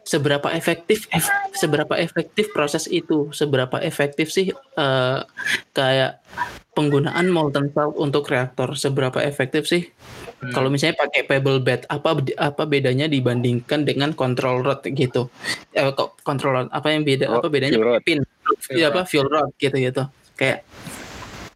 [0.05, 3.33] seberapa efektif ef- seberapa efektif proses itu?
[3.33, 5.19] Seberapa efektif sih eh,
[5.73, 6.21] kayak
[6.77, 9.89] penggunaan molten salt untuk reaktor seberapa efektif sih?
[10.37, 10.53] Hmm.
[10.53, 15.33] kalau misalnya pakai pebble bed apa apa bedanya dibandingkan dengan control rod gitu?
[15.73, 17.73] Eh, kok control rod apa yang beda Oh, apa bedanya?
[17.73, 18.21] fuel pin
[18.59, 20.05] Fuel ya apa fuel rod gitu gitu.
[20.35, 20.61] Kayak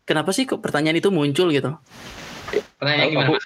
[0.02, 1.78] kenapa sih kok pertanyaan itu muncul gitu?
[2.76, 3.28] Pertanyaan gimana?
[3.28, 3.46] aku- Mas?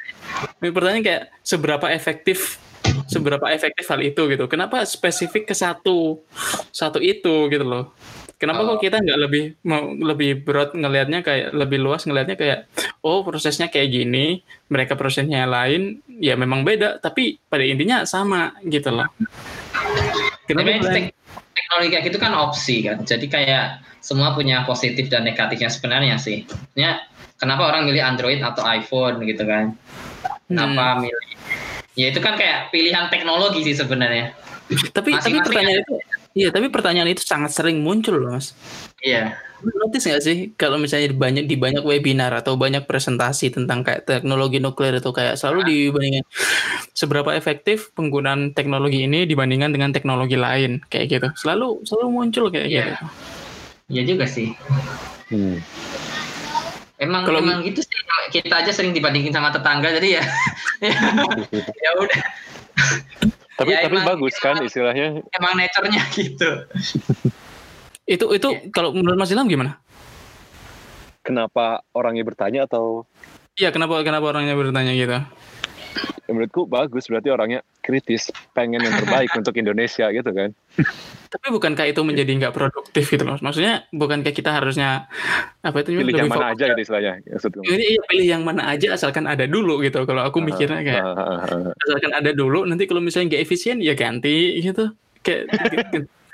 [0.57, 2.57] ini pertanyaan kayak seberapa efektif
[3.05, 4.47] seberapa efektif hal itu gitu?
[4.47, 6.23] Kenapa spesifik ke satu
[6.71, 7.91] satu itu gitu loh
[8.35, 8.75] kenapa Oh.
[8.75, 12.59] kok kita nggak lebih mau lebih broad ngelihatnya kayak lebih luas ngelihatnya kayak
[13.01, 18.91] oh prosesnya kayak gini mereka prosesnya lain ya memang beda tapi pada intinya sama gitu
[18.91, 19.07] loh
[20.45, 20.83] kenapa
[21.55, 23.01] teknologi kayak gitu kan opsi kan.
[23.03, 26.45] Jadi kayak semua punya positif dan negatifnya sebenarnya sih.
[26.77, 27.01] Ya,
[27.41, 29.73] kenapa orang milih Android atau iPhone gitu kan?
[30.45, 31.09] Kenapa Hmm.
[31.09, 31.27] milih?
[31.95, 34.35] Ya itu kan kayak pilihan teknologi sih sebenarnya.
[34.65, 35.93] tapi tapi pertanyaan itu
[36.35, 38.51] iya tapi pertanyaan itu sangat sering muncul loh mas
[38.99, 39.37] Iya.
[39.63, 44.03] notice nggak sih kalau misalnya di banyak di banyak webinar atau banyak presentasi tentang kayak
[44.03, 46.25] teknologi nuklir itu kayak selalu dibandingkan
[46.91, 52.67] seberapa efektif penggunaan teknologi ini dibandingkan dengan teknologi lain kayak gitu selalu selalu muncul kayak
[52.67, 52.83] Iya.
[52.91, 53.05] gitu
[53.85, 54.49] Iya juga sih.
[55.29, 55.61] Hmm.
[56.97, 57.99] Emang Kalau- emang gitu sih
[58.33, 60.23] kita aja sering dibandingin sama tetangga jadi ya
[61.85, 62.21] ya udah
[63.55, 66.49] Tapi Ya, tapi emang- bagus kan istilahnya emang nature-nya gitu.
[68.05, 69.79] itu itu kalau menurut Mas Ilham gimana?
[71.21, 73.09] kenapa orangnya bertanya atau
[73.55, 75.17] Iya kenapa kenapa orangnya bertanya gitu?
[76.25, 80.49] Ya menurutku bagus berarti orangnya kritis pengen yang terbaik untuk Indonesia gitu kan
[81.25, 83.35] Tapi bukankah itu menjadi nggak produktif gitu loh?
[83.43, 85.11] Maksudnya bukankah kita harusnya
[85.59, 88.61] apa itu pilih yang mana fokus aja gitu istilahnya maksudku Ini iya pilih yang mana
[88.71, 89.99] aja asalkan ada dulu gitu.
[90.07, 91.73] Kalau aku mikirnya kayak Ah, ah, ah, ah.
[91.75, 94.95] asalkan ada dulu nanti kalau misalnya nggak efisien ya ganti gitu.
[95.27, 95.51] Kayak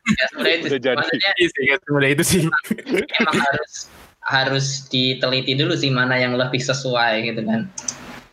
[0.01, 0.67] Ya sebenarnya itu.
[0.81, 1.05] Jadi.
[1.41, 2.41] Nggak semudah itu sih.
[2.45, 3.73] emang harus
[4.21, 7.65] harus diteliti dulu sih mana yang lebih sesuai gitu kan.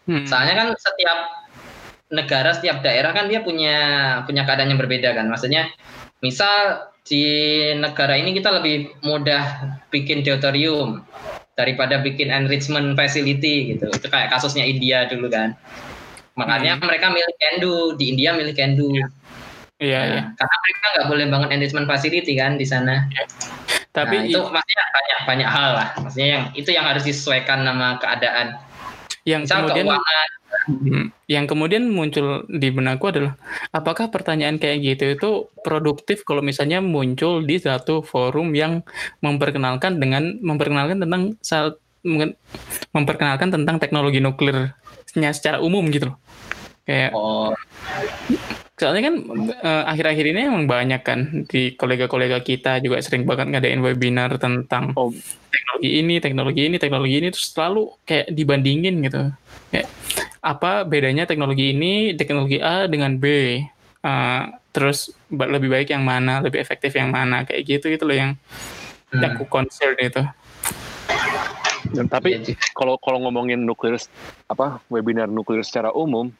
[0.08, 0.24] Hmm.
[0.28, 1.47] Soalnya kan setiap
[2.08, 3.76] negara, setiap daerah kan dia punya
[4.24, 5.28] punya keadaan yang berbeda kan.
[5.28, 5.68] Maksudnya
[6.24, 7.24] misal di
[7.76, 11.04] negara ini kita lebih mudah bikin deuterium,
[11.58, 13.90] daripada bikin enrichment facility gitu.
[13.90, 15.58] Itu kayak kasusnya India dulu kan.
[16.38, 16.86] Makanya hmm.
[16.86, 18.94] mereka milih Kendu, di India milih Kendu.
[19.82, 20.22] Iya, nah, iya.
[20.38, 23.10] Karena mereka nggak boleh bangun enrichment facility kan di sana.
[23.10, 23.26] Ya.
[23.90, 25.88] Tapi nah, itu maksudnya banyak banyak hal lah.
[25.98, 28.54] Maksudnya yang itu yang harus disesuaikan nama keadaan.
[29.26, 30.28] Yang Misal kemudian keuangan.
[31.24, 33.40] Yang kemudian muncul di benakku adalah
[33.72, 35.30] apakah pertanyaan kayak gitu itu
[35.64, 38.84] produktif kalau misalnya muncul di satu forum yang
[39.24, 41.80] memperkenalkan dengan memperkenalkan tentang saat
[42.92, 46.18] memperkenalkan tentang teknologi nuklirnya secara umum gitu loh.
[46.88, 47.52] Kayak oh.
[48.78, 49.14] Soalnya kan
[49.58, 54.94] eh, akhir-akhir ini emang banyak kan di kolega-kolega kita juga sering banget ngadain webinar tentang
[54.94, 55.10] oh.
[55.50, 59.34] teknologi ini, teknologi ini, teknologi ini terus selalu kayak dibandingin gitu.
[59.74, 59.90] Kayak
[60.42, 63.58] apa bedanya teknologi ini, teknologi A dengan B?
[63.98, 68.30] Uh, terus lebih baik yang mana, lebih efektif yang mana, kayak gitu gitu loh yang
[69.10, 69.22] hmm.
[69.26, 70.22] aku concern itu.
[71.88, 73.98] Dan tapi iya, kalau kalau ngomongin nuklir
[74.46, 76.30] apa webinar nuklir secara umum,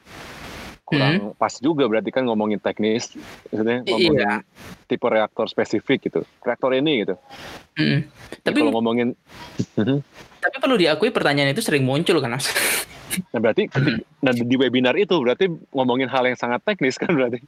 [0.89, 1.37] kurang hmm.
[1.37, 3.13] pas juga berarti kan ngomongin teknis
[3.53, 4.33] maksudnya ngomongin iya.
[4.89, 7.15] tipe reaktor spesifik gitu reaktor ini gitu
[7.77, 8.09] hmm.
[8.41, 9.13] tapi kalau ngomongin
[10.41, 12.49] tapi perlu diakui pertanyaan itu sering muncul kan mas
[13.29, 13.69] nah berarti
[14.23, 17.39] nah, di webinar itu berarti ngomongin hal yang sangat teknis kan berarti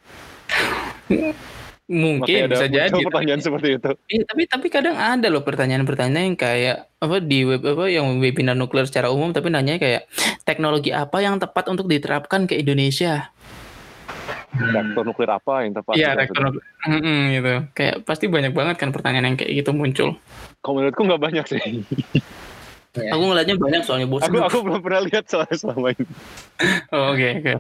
[1.92, 3.92] mungkin bisa jadi pertanyaan seperti itu.
[4.08, 8.56] Iya, tapi tapi kadang ada loh pertanyaan-pertanyaan yang kayak apa di web apa yang webinar
[8.56, 10.08] nuklir secara umum tapi nanya kayak
[10.48, 13.36] teknologi apa yang tepat untuk diterapkan ke Indonesia?
[14.56, 15.94] Reaktor nuklir apa yang tepat?
[16.00, 16.64] Iya, reaktor nuklir.
[16.88, 17.54] Mm gitu.
[17.76, 20.10] Kayak pasti banyak banget kan pertanyaan yang kayak gitu muncul.
[20.64, 21.60] Kalau menurutku nggak banyak sih.
[22.92, 23.16] Ya.
[23.16, 24.20] Aku ngeliatnya banyak soalnya bos.
[24.20, 26.04] Aku aku belum pernah lihat soalnya selama ini.
[26.92, 27.44] oh, oke okay, oke.
[27.48, 27.56] Okay.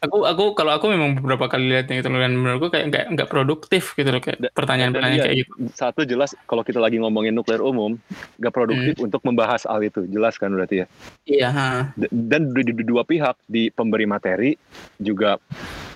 [0.00, 3.28] aku aku kalau aku memang beberapa kali lihat yang itu dan menurutku kayak nggak nggak
[3.28, 5.52] produktif gitu loh kayak pertanyaan-pertanyaan kayak gitu.
[5.76, 8.00] Satu jelas kalau kita lagi ngomongin nuklir umum
[8.40, 9.06] nggak produktif hmm.
[9.12, 10.86] untuk membahas hal itu jelas kan berarti ya.
[11.28, 11.48] Iya.
[11.52, 11.68] Ha.
[12.08, 14.56] Dan di, di, di dua pihak di pemberi materi
[14.96, 15.36] juga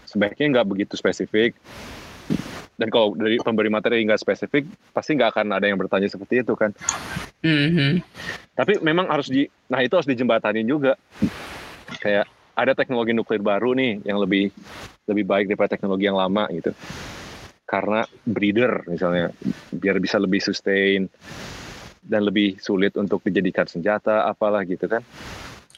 [0.05, 1.57] sebaiknya nggak begitu spesifik
[2.75, 6.55] dan kalau dari pemberi materi nggak spesifik pasti nggak akan ada yang bertanya seperti itu
[6.59, 6.75] kan
[7.43, 8.03] mm-hmm.
[8.59, 10.99] tapi memang harus di nah itu harus dijembatani juga
[12.03, 14.51] kayak ada teknologi nuklir baru nih yang lebih
[15.07, 16.75] lebih baik daripada teknologi yang lama gitu
[17.65, 19.31] karena breeder misalnya
[19.73, 21.09] biar bisa lebih sustain
[22.05, 25.03] dan lebih sulit untuk dijadikan senjata apalah gitu kan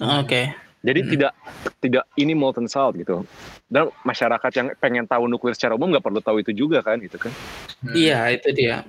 [0.00, 0.65] oke okay.
[0.84, 1.10] Jadi hmm.
[1.12, 1.32] tidak
[1.80, 3.24] tidak ini molten salt gitu.
[3.66, 7.16] Dan masyarakat yang pengen tahu nuklir secara umum nggak perlu tahu itu juga kan gitu
[7.16, 7.32] kan.
[7.82, 7.94] Hmm.
[7.96, 8.86] Iya, itu dia.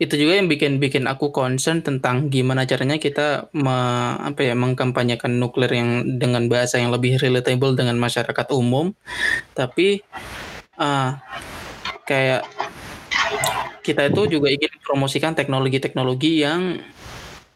[0.00, 3.76] Itu juga yang bikin bikin aku concern tentang gimana caranya kita me,
[4.16, 8.96] apa ya mengkampanyekan nuklir yang dengan bahasa yang lebih relatable dengan masyarakat umum.
[9.52, 10.00] Tapi
[10.80, 11.20] uh,
[12.08, 12.48] kayak
[13.84, 16.80] kita itu juga ingin promosikan teknologi-teknologi yang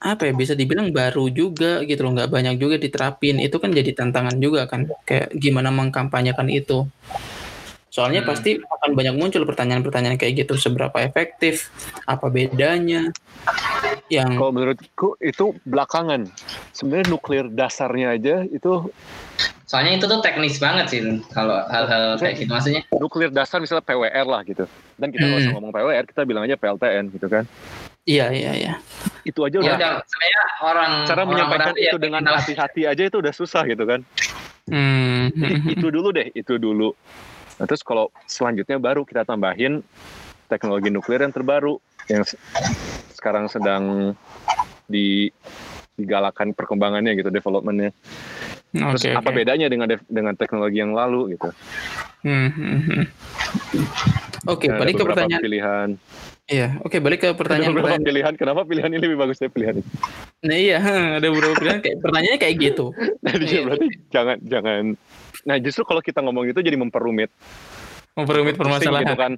[0.05, 3.40] apa ya bisa dibilang baru juga gitu loh nggak banyak juga diterapin.
[3.40, 6.85] Itu kan jadi tantangan juga kan kayak gimana mengkampanyekan itu.
[7.88, 8.29] Soalnya hmm.
[8.29, 11.73] pasti akan banyak muncul pertanyaan-pertanyaan kayak gitu seberapa efektif
[12.05, 13.09] apa bedanya
[14.12, 16.29] yang kalau menurutku itu belakangan.
[16.77, 18.93] Sebenarnya nuklir dasarnya aja itu
[19.64, 21.01] soalnya itu tuh teknis banget sih
[21.33, 22.83] kalau hal-hal kayak gitu maksudnya.
[22.93, 24.69] Nuklir dasar misalnya PWR lah gitu.
[25.01, 25.47] Dan kita nggak hmm.
[25.49, 27.49] usah ngomong PWR kita bilang aja PLTN gitu kan
[28.05, 28.73] Iya iya iya.
[29.25, 29.77] Itu aja udah.
[29.81, 34.05] Ya, saya orang cara menyampaikan orang itu dengan hati-hati aja itu udah susah gitu kan.
[34.69, 35.33] Hmm.
[35.33, 36.93] Jadi itu dulu deh, itu dulu.
[37.57, 39.81] Nah, terus kalau selanjutnya baru kita tambahin
[40.53, 41.81] teknologi nuklir yang terbaru
[42.12, 42.21] yang
[43.17, 44.12] sekarang sedang
[44.85, 45.33] di
[45.97, 47.97] digalakan perkembangannya gitu, developmentnya.
[48.75, 49.37] Terus okay, apa okay.
[49.47, 51.49] bedanya dengan dengan teknologi yang lalu gitu?
[52.27, 53.05] Hmm, hmm, hmm.
[54.51, 55.40] Oke, okay, nah, balik ke pertanyaan.
[55.40, 55.88] Pilihan.
[56.44, 57.72] Iya, oke okay, balik ke pertanyaan.
[57.72, 59.88] Ada beberapa pilihan, kenapa pilihan ini lebih bagus dari pilihan ini?
[60.44, 60.78] Nah iya,
[61.18, 62.87] ada beberapa pilihan kayak pertanyaannya kayak gitu.
[63.24, 64.83] Nah, iya, berarti jangan jangan.
[65.48, 67.33] Nah justru kalau kita ngomong itu jadi memperumit.
[68.12, 69.09] Memperumit permasalahan.
[69.09, 69.33] Gitu kan.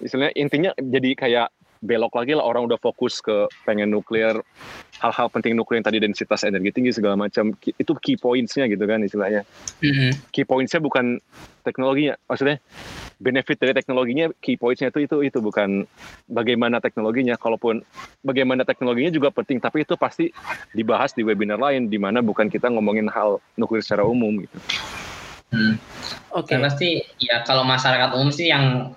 [0.00, 1.48] Istilahnya intinya jadi kayak
[1.84, 4.34] belok lagi lah orang udah fokus ke pengen nuklir
[4.98, 8.98] hal-hal penting nuklir yang tadi densitas energi tinggi segala macam itu key pointsnya gitu kan
[9.06, 9.46] istilahnya
[9.78, 10.10] mm-hmm.
[10.34, 11.22] key pointsnya bukan
[11.62, 12.58] teknologinya maksudnya
[13.18, 15.84] benefit dari teknologinya key pointsnya itu itu itu bukan
[16.30, 17.82] bagaimana teknologinya kalaupun
[18.22, 20.30] bagaimana teknologinya juga penting tapi itu pasti
[20.70, 24.58] dibahas di webinar lain di mana bukan kita ngomongin hal nuklir secara umum gitu
[25.48, 25.80] Hmm.
[26.36, 26.52] Oke.
[26.52, 26.58] Okay.
[26.60, 26.88] pasti
[27.24, 28.92] ya kalau masyarakat umum sih yang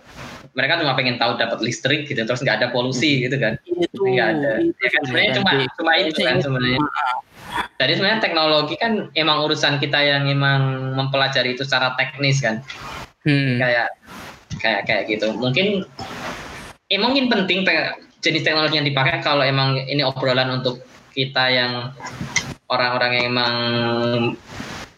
[0.51, 3.21] mereka cuma pengen tahu dapat listrik gitu terus nggak ada polusi hmm.
[3.27, 6.79] gitu kan itu nggak ada ya kan sebenarnya cuma cuma itu kan sebenarnya
[7.79, 12.59] jadi sebenarnya teknologi kan emang urusan kita yang emang mempelajari itu secara teknis kan
[13.27, 13.57] hmm.
[13.59, 13.89] kayak
[14.61, 15.87] kayak kayak gitu mungkin
[16.91, 17.63] eh mungkin penting
[18.21, 21.73] jenis teknologi yang dipakai kalau emang ini obrolan untuk kita yang
[22.71, 23.55] orang-orang yang emang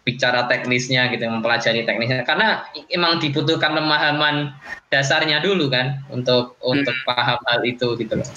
[0.03, 2.27] bicara teknisnya gitu, mempelajari teknisnya.
[2.27, 4.51] Karena emang dibutuhkan pemahaman
[4.91, 8.29] dasarnya dulu kan untuk untuk paham hal itu gitu loh.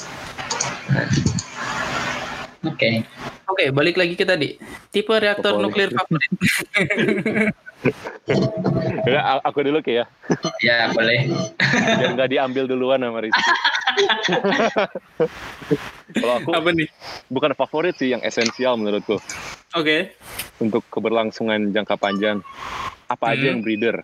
[0.94, 1.10] Nah.
[2.66, 2.78] Oke.
[2.78, 2.94] Okay.
[3.46, 4.58] Oke, okay, balik lagi ke tadi.
[4.90, 6.30] Tipe reaktor nuklir favorit.
[9.10, 10.06] ya, aku dulu kayak ya.
[10.62, 11.30] Ya, boleh.
[11.98, 13.42] Biar nggak diambil duluan sama Rizky.
[16.20, 16.88] Kalau aku Apa nih?
[17.32, 19.16] bukan favorit sih, yang esensial menurutku.
[19.16, 19.22] Oke.
[19.72, 20.00] Okay.
[20.60, 22.42] Untuk keberlangsungan jangka panjang.
[23.06, 23.34] Apa hmm.
[23.36, 23.96] aja yang breeder?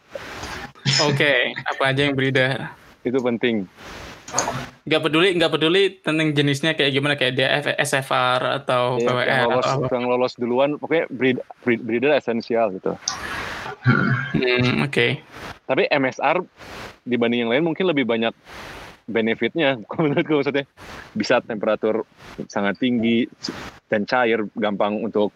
[1.07, 1.39] Oke, okay.
[1.67, 2.71] apa aja yang breeder?
[3.07, 3.67] Itu penting
[4.83, 9.51] nggak peduli nggak peduli tentang jenisnya kayak gimana kayak dia SFR atau ya, PWR yang
[9.53, 9.95] lolos, atau apa.
[9.95, 12.99] yang lolos duluan pokoknya breed, breed, breeder esensial gitu
[13.85, 15.11] hmm, oke okay.
[15.67, 16.43] tapi MSR
[17.07, 18.35] dibanding yang lain mungkin lebih banyak
[19.07, 20.65] benefitnya menurutku maksudnya
[21.13, 22.07] bisa temperatur
[22.47, 23.27] sangat tinggi
[23.91, 25.35] dan cair gampang untuk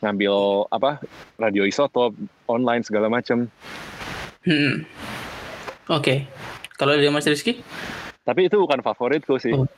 [0.00, 0.96] ngambil apa
[1.36, 2.16] radioisotop
[2.48, 3.52] online segala macam
[4.48, 4.84] hmm.
[5.92, 6.18] oke okay.
[6.80, 7.60] Kalau dia Mas Rizky?
[8.24, 9.52] Tapi itu bukan favoritku sih.
[9.52, 9.68] Oh.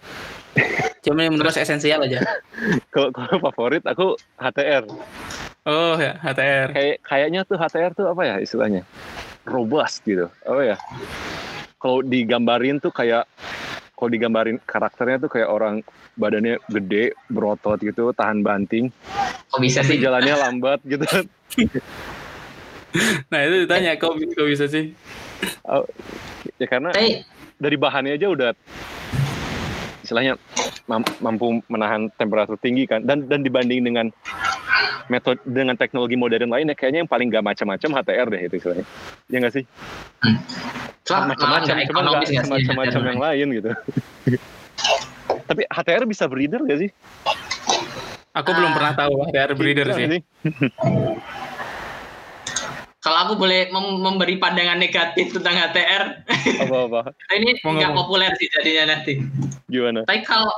[1.02, 2.22] Cuma yang menurut esensial aja.
[2.94, 3.10] Kalau
[3.50, 4.86] favorit aku HTR.
[5.62, 6.74] Oh ya, HTR.
[6.74, 8.82] Kayak kayaknya tuh HTR tuh apa ya istilahnya?
[9.46, 10.26] Robust gitu.
[10.50, 10.74] Oh ya.
[11.78, 13.30] Kalau digambarin tuh kayak
[13.94, 15.86] kalau digambarin karakternya tuh kayak orang
[16.18, 18.90] badannya gede, berotot gitu, tahan banting.
[19.54, 20.02] Kok bisa sih?
[20.02, 21.06] Jalannya lambat gitu.
[23.30, 24.90] nah itu ditanya kok, kok bisa sih?
[25.62, 25.86] Oh,
[26.58, 27.22] ya karena hey.
[27.62, 28.50] dari bahannya aja udah
[30.02, 30.34] istilahnya
[31.22, 34.10] mampu menahan temperatur tinggi kan dan dan dibanding dengan
[35.08, 38.86] metode dengan teknologi modern lainnya kayaknya yang paling gak macam-macam HTR deh itu istilahnya
[39.28, 39.64] ya nggak sih
[40.24, 40.38] hmm.
[41.28, 43.70] macam-macam cuma nggak semacam-macam yang lain gitu
[45.48, 46.90] tapi HTR bisa breeder gak sih
[48.32, 50.20] aku uh, belum pernah tahu HTR breeder sih, sih.
[53.02, 56.22] kalau aku boleh mem memberi pandangan negatif tentang HTR,
[56.62, 57.10] apa-apa.
[57.36, 59.18] ini nggak populer sih jadinya nanti.
[59.66, 60.06] Gimana?
[60.06, 60.54] Tapi kalau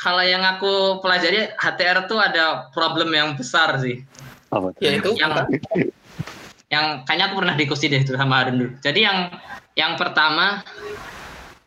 [0.00, 4.00] kalau yang aku pelajari HTR tuh ada problem yang besar sih.
[4.48, 4.80] Apa tuh?
[4.80, 5.36] Yaitu yang
[6.72, 8.70] yang kayaknya aku pernah diskusi deh itu sama Harun dulu.
[8.80, 9.28] Jadi yang
[9.76, 10.64] yang pertama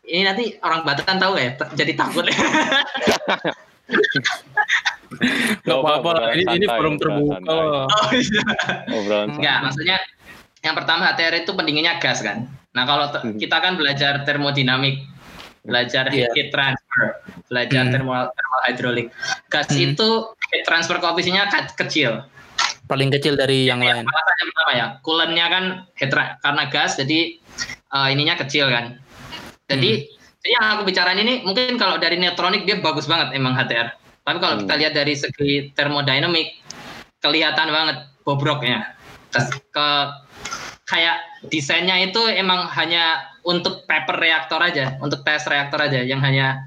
[0.04, 2.26] ini nanti orang Batak kan tahu ya, jadi takut.
[5.64, 7.38] Gak apa-apa lah, ini, ini forum terbuka.
[7.46, 8.42] Oh iya.
[9.30, 9.96] Enggak, maksudnya
[10.64, 12.50] yang pertama HTR itu pendinginnya gas kan.
[12.74, 13.38] Nah kalau hmm.
[13.38, 15.06] kita kan belajar termodinamik,
[15.64, 16.28] belajar yeah.
[16.36, 17.92] heat transfer, belajar hmm.
[17.92, 19.06] thermal, thermal hidrolik.
[19.48, 19.96] Gas hmm.
[19.96, 20.08] itu
[20.52, 22.24] heat transfer koefisiennya kecil.
[22.84, 24.04] Paling kecil dari yang ya, lain.
[24.04, 25.64] Alasannya pertama ya, coolant-nya kan
[25.96, 27.40] heat karena gas jadi
[27.96, 29.00] uh, ininya kecil kan.
[29.72, 30.42] Jadi hmm.
[30.44, 33.96] jadi yang aku bicarain ini mungkin kalau dari neutronik dia bagus banget emang HTR.
[34.24, 34.62] Tapi kalau hmm.
[34.68, 36.60] kita lihat dari segi termodinamik,
[37.24, 37.96] kelihatan banget
[38.28, 38.92] bobroknya.
[39.72, 39.88] Ke
[40.84, 41.16] kayak
[41.48, 46.64] desainnya itu emang hanya untuk paper reaktor aja, untuk tes reaktor aja, yang hanya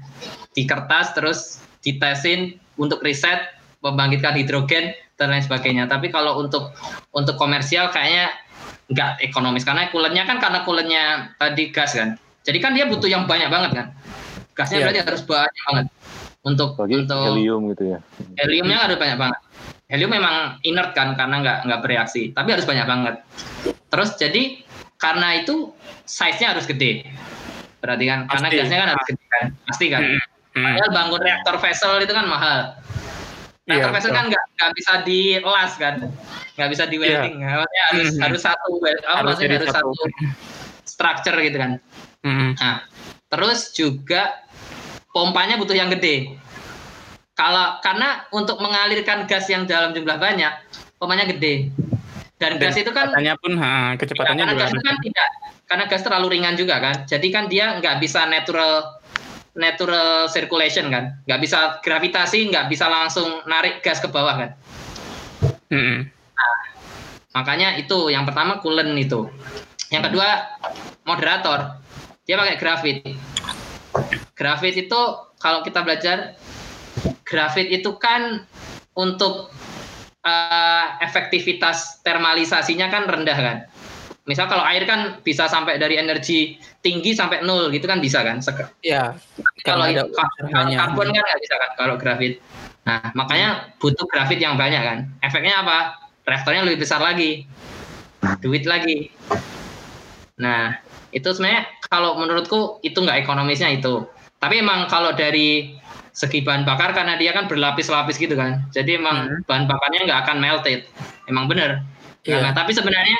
[0.54, 3.50] di kertas terus ditesin untuk riset,
[3.82, 5.90] membangkitkan hidrogen dan lain sebagainya.
[5.90, 6.72] Tapi kalau untuk
[7.10, 8.30] untuk komersial kayaknya
[8.88, 11.04] nggak ekonomis karena kulennya kan karena kulennya
[11.36, 12.14] tadi gas kan.
[12.46, 13.86] Jadi kan dia butuh yang banyak banget kan.
[14.54, 14.84] Gasnya yeah.
[14.88, 15.86] berarti harus banyak banget
[16.46, 17.98] untuk Bagi untuk helium gitu ya
[18.40, 19.40] heliumnya ada banyak banget
[19.90, 23.14] helium memang inert kan karena nggak nggak bereaksi tapi harus banyak banget
[23.92, 24.62] terus jadi
[24.98, 25.72] karena itu
[26.04, 27.06] size nya harus gede
[27.78, 28.34] berarti kan pasti.
[28.34, 30.20] karena gasnya kan harus gede kan pasti kan hmm.
[30.58, 30.90] hmm.
[30.90, 32.58] bangun reaktor vessel itu kan mahal
[33.70, 35.94] reaktor iya, vessel kan nggak nggak bisa dielas kan
[36.58, 37.02] nggak bisa di iya.
[37.06, 37.50] welding yeah.
[37.54, 38.22] harus hmm.
[38.26, 39.90] harus satu harus, harus satu.
[39.94, 40.06] satu
[40.82, 41.70] structure gitu kan
[42.26, 42.58] hmm.
[42.58, 42.82] nah
[43.30, 44.48] terus juga
[45.12, 46.38] pompanya butuh yang gede.
[47.34, 50.50] Kalau karena untuk mengalirkan gas yang dalam jumlah banyak,
[50.98, 51.70] pompanya gede.
[52.38, 55.28] Dan, Dan gas itu kan kecepatannya pun ha, kecepatannya ya, karena gas itu kan tidak
[55.68, 56.96] karena gas terlalu ringan juga kan.
[57.04, 59.02] Jadi kan dia nggak bisa natural
[59.58, 64.50] natural circulation kan, nggak bisa gravitasi, nggak bisa langsung narik gas ke bawah kan.
[65.68, 65.98] Mm -hmm.
[66.08, 66.56] nah,
[67.42, 69.26] makanya itu yang pertama coolant itu.
[69.90, 70.28] Yang kedua
[71.02, 71.82] moderator,
[72.22, 72.96] dia pakai grafit.
[74.38, 75.00] Grafit itu
[75.42, 76.38] kalau kita belajar
[77.26, 78.46] grafit itu kan
[78.94, 79.50] untuk
[80.24, 83.58] uh, efektivitas termalisasinya kan rendah kan.
[84.28, 88.44] Misal kalau air kan bisa sampai dari energi tinggi sampai nol gitu kan bisa kan?
[88.84, 89.16] Iya.
[89.64, 90.04] Kalau ada
[90.76, 92.36] karbon kan nggak bisa kan kalau grafit.
[92.84, 94.98] Nah makanya butuh grafit yang banyak kan.
[95.24, 95.96] Efeknya apa?
[96.28, 97.48] Reaktornya lebih besar lagi,
[98.44, 99.08] duit lagi.
[100.36, 100.76] Nah
[101.08, 104.04] itu sebenarnya kalau menurutku itu nggak ekonomisnya itu
[104.38, 105.77] Tapi emang kalau dari
[106.18, 108.66] segi bahan bakar karena dia kan berlapis-lapis gitu kan.
[108.74, 109.46] Jadi emang hmm.
[109.46, 110.82] bahan bakarnya nggak akan melted.
[111.30, 111.86] Emang bener.
[112.26, 112.42] Yeah.
[112.42, 113.14] Nah, tapi sebenarnya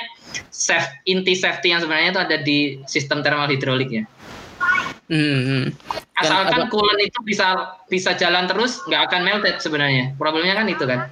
[0.51, 2.59] safe, inti safety yang sebenarnya itu ada di
[2.90, 4.11] sistem thermal hidroliknya.
[5.09, 5.72] Hmm.
[6.18, 10.12] Asalkan coolant itu bisa bisa jalan terus, nggak akan melted sebenarnya.
[10.18, 11.07] Problemnya kan itu kan.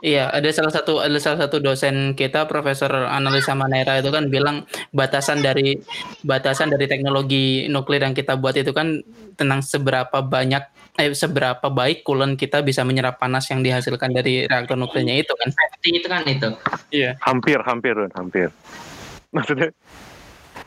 [0.00, 4.64] Iya, ada salah satu ada salah satu dosen kita Profesor Analisa Manera itu kan bilang
[4.90, 5.78] batasan dari
[6.24, 8.98] batasan dari teknologi nuklir yang kita buat itu kan
[9.36, 10.64] tentang seberapa banyak
[11.00, 15.48] eh seberapa baik coolant kita bisa menyerap panas yang dihasilkan dari reaktor nuklirnya itu kan.
[15.80, 16.48] Itu kan itu.
[16.92, 17.16] Iya.
[17.24, 18.48] Hampir hampir hampir.
[19.36, 19.72] Maksudnya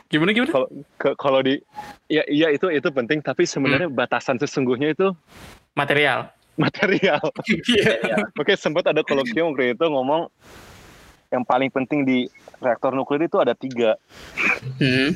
[0.06, 0.50] Gimana gimana?
[0.54, 0.68] Kalau
[1.18, 1.58] kalau di
[2.06, 3.98] ya iya itu itu penting tapi sebenarnya hmm.
[3.98, 5.10] batasan sesungguhnya itu
[5.74, 6.30] material.
[6.56, 7.20] Material.
[7.66, 8.30] Iya.
[8.38, 10.30] Oke, sempat ada kolokium waktu itu ngomong
[11.34, 12.18] yang paling penting di
[12.60, 14.00] reaktor nuklir itu ada tiga.
[14.80, 15.12] Hmm.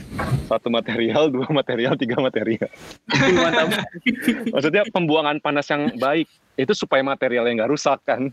[0.46, 2.68] Satu material, dua material, tiga material.
[4.54, 8.28] Maksudnya pembuangan panas yang baik itu supaya material yang nggak rusak kan.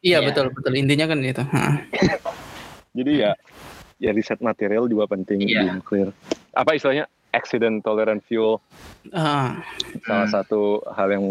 [0.00, 0.20] Iya, yeah.
[0.24, 1.44] betul betul intinya kan itu.
[2.98, 3.32] Jadi ya
[4.00, 5.68] ya riset material juga penting yeah.
[5.68, 6.12] di nuklir.
[6.56, 8.58] Apa istilahnya accident tolerant fuel?
[9.12, 9.56] Uh.
[10.04, 10.34] Salah hmm.
[10.34, 11.24] satu hal yang.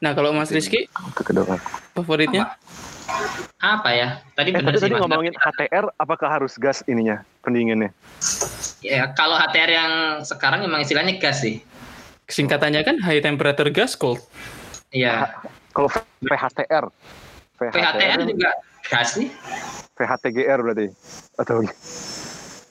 [0.00, 1.60] Nah kalau Mas Rizky, kekedokan.
[1.92, 2.56] favoritnya?
[2.56, 2.89] Apa?
[3.60, 4.08] Apa ya?
[4.34, 7.92] Tadi eh, tadi, tadi ngomongin HTR, apakah harus gas ininya pendinginnya?
[8.80, 9.92] Ya kalau HTR yang
[10.24, 11.60] sekarang memang istilahnya gas sih.
[12.30, 14.22] Singkatannya kan high temperature gas cold.
[14.90, 15.42] Iya.
[15.70, 15.88] Kalau
[16.24, 16.84] VHTR,
[17.58, 18.50] VHTR, VHTR juga
[18.90, 19.30] gas nih.
[20.00, 20.86] VHTGR berarti
[21.36, 21.60] atau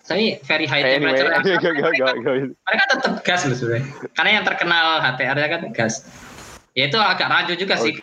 [0.10, 1.30] tapi very high anyway, temperature
[1.78, 3.86] anyway, mereka tetap gas loh sebenarnya
[4.18, 5.94] karena yang terkenal HTR ya kan gas
[6.78, 7.94] ya itu agak rancu juga oh, sih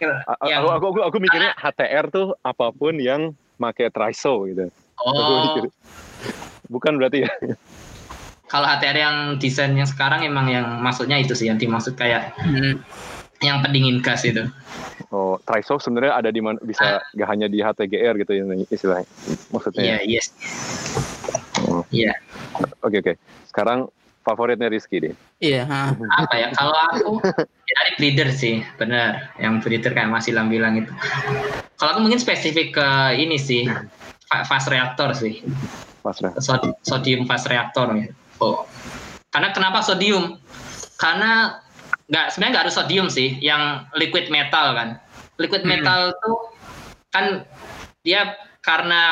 [0.49, 4.69] yang, aku, aku, aku, mikirnya karena, HTR tuh apa pun yang pakai triso gitu
[5.03, 5.63] oh
[6.67, 7.31] bukan berarti ya
[8.47, 12.83] kalau HTR yang desainnya sekarang emang yang maksudnya itu sih yang dimaksud kayak hmm
[13.45, 14.49] yang pendingin gas itu.
[15.13, 17.03] Oh, trisoft sebenarnya ada di mana bisa ah.
[17.13, 19.09] gak hanya di HTGR gitu ya istilahnya.
[19.53, 19.83] Maksudnya.
[19.83, 20.27] Iya, yeah, yes.
[21.69, 21.85] Oh.
[21.93, 22.17] Iya.
[22.81, 23.13] Oke, oke.
[23.49, 23.93] Sekarang
[24.27, 25.15] favoritnya Rizky deh.
[25.39, 25.63] Iya,
[26.19, 26.51] Apa ya?
[26.59, 27.11] Kalau aku
[27.71, 29.31] ya dari breeder sih, benar.
[29.39, 30.91] Yang breeder kayak masih bilang itu.
[31.79, 33.71] Kalau aku mungkin spesifik ke ini sih,
[34.27, 35.47] fast reaktor sih.
[36.03, 36.75] Fast reaktor.
[36.83, 38.11] Sodium fast reaktor ya.
[38.43, 38.67] Oh.
[39.31, 40.43] Karena kenapa sodium?
[40.99, 41.63] Karena
[42.07, 45.03] nggak sebenarnya nggak harus sodium sih yang liquid metal kan
[45.43, 45.71] liquid hmm.
[45.75, 46.55] metal tuh
[47.11, 47.43] kan
[48.07, 49.03] dia karena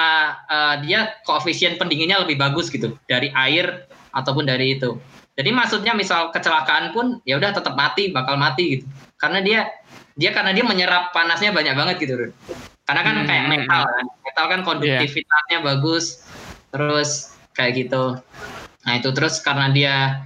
[0.47, 4.97] uh, dia koefisien pendinginnya lebih bagus gitu dari air ataupun dari itu
[5.35, 8.87] jadi maksudnya misal kecelakaan pun ya udah tetap mati bakal mati gitu
[9.19, 9.61] karena dia
[10.15, 12.31] dia karena dia menyerap panasnya banyak banget gitu
[12.87, 13.27] karena kan hmm.
[13.27, 15.67] kayak metal kan metal kan konduktivitasnya yeah.
[15.67, 16.23] bagus
[16.71, 18.23] terus kayak gitu
[18.87, 20.23] nah itu terus karena dia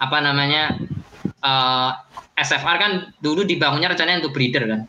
[0.00, 0.76] apa namanya
[1.44, 1.92] uh,
[2.40, 4.80] SFR kan dulu dibangunnya rencananya untuk breeder kan.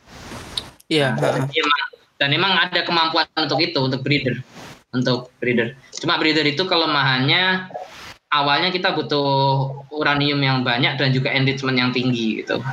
[0.87, 1.19] Iya.
[2.15, 4.39] Dan memang ada kemampuan untuk itu, untuk breeder,
[4.95, 5.75] untuk breeder.
[5.99, 7.67] Cuma breeder itu kelemahannya
[8.31, 9.27] awalnya kita butuh
[9.91, 12.63] uranium yang banyak dan juga enrichment yang tinggi gitu.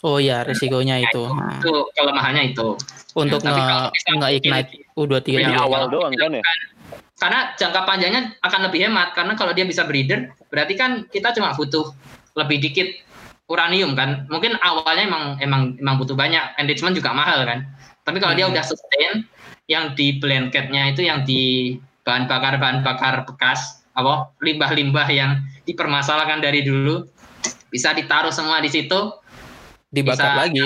[0.00, 1.26] Oh ya, risikonya itu.
[1.26, 2.78] Nah, itu, kelemahannya itu.
[3.18, 6.44] Untuk ya, nggak ignite U23 di awal doang kan ya?
[7.18, 11.50] Karena jangka panjangnya akan lebih hemat karena kalau dia bisa breeder, berarti kan kita cuma
[11.58, 11.90] butuh
[12.38, 12.88] lebih dikit
[13.48, 17.64] uranium kan mungkin awalnya emang emang emang butuh banyak enrichment juga mahal kan
[18.04, 18.40] tapi kalau hmm.
[18.44, 19.24] dia udah sustain
[19.68, 26.38] yang di blanketnya itu yang di bahan bakar bahan bakar bekas apa limbah-limbah yang dipermasalahkan
[26.38, 27.02] dari dulu
[27.68, 29.10] bisa ditaruh semua di situ
[29.90, 30.62] dibakar bisa lagi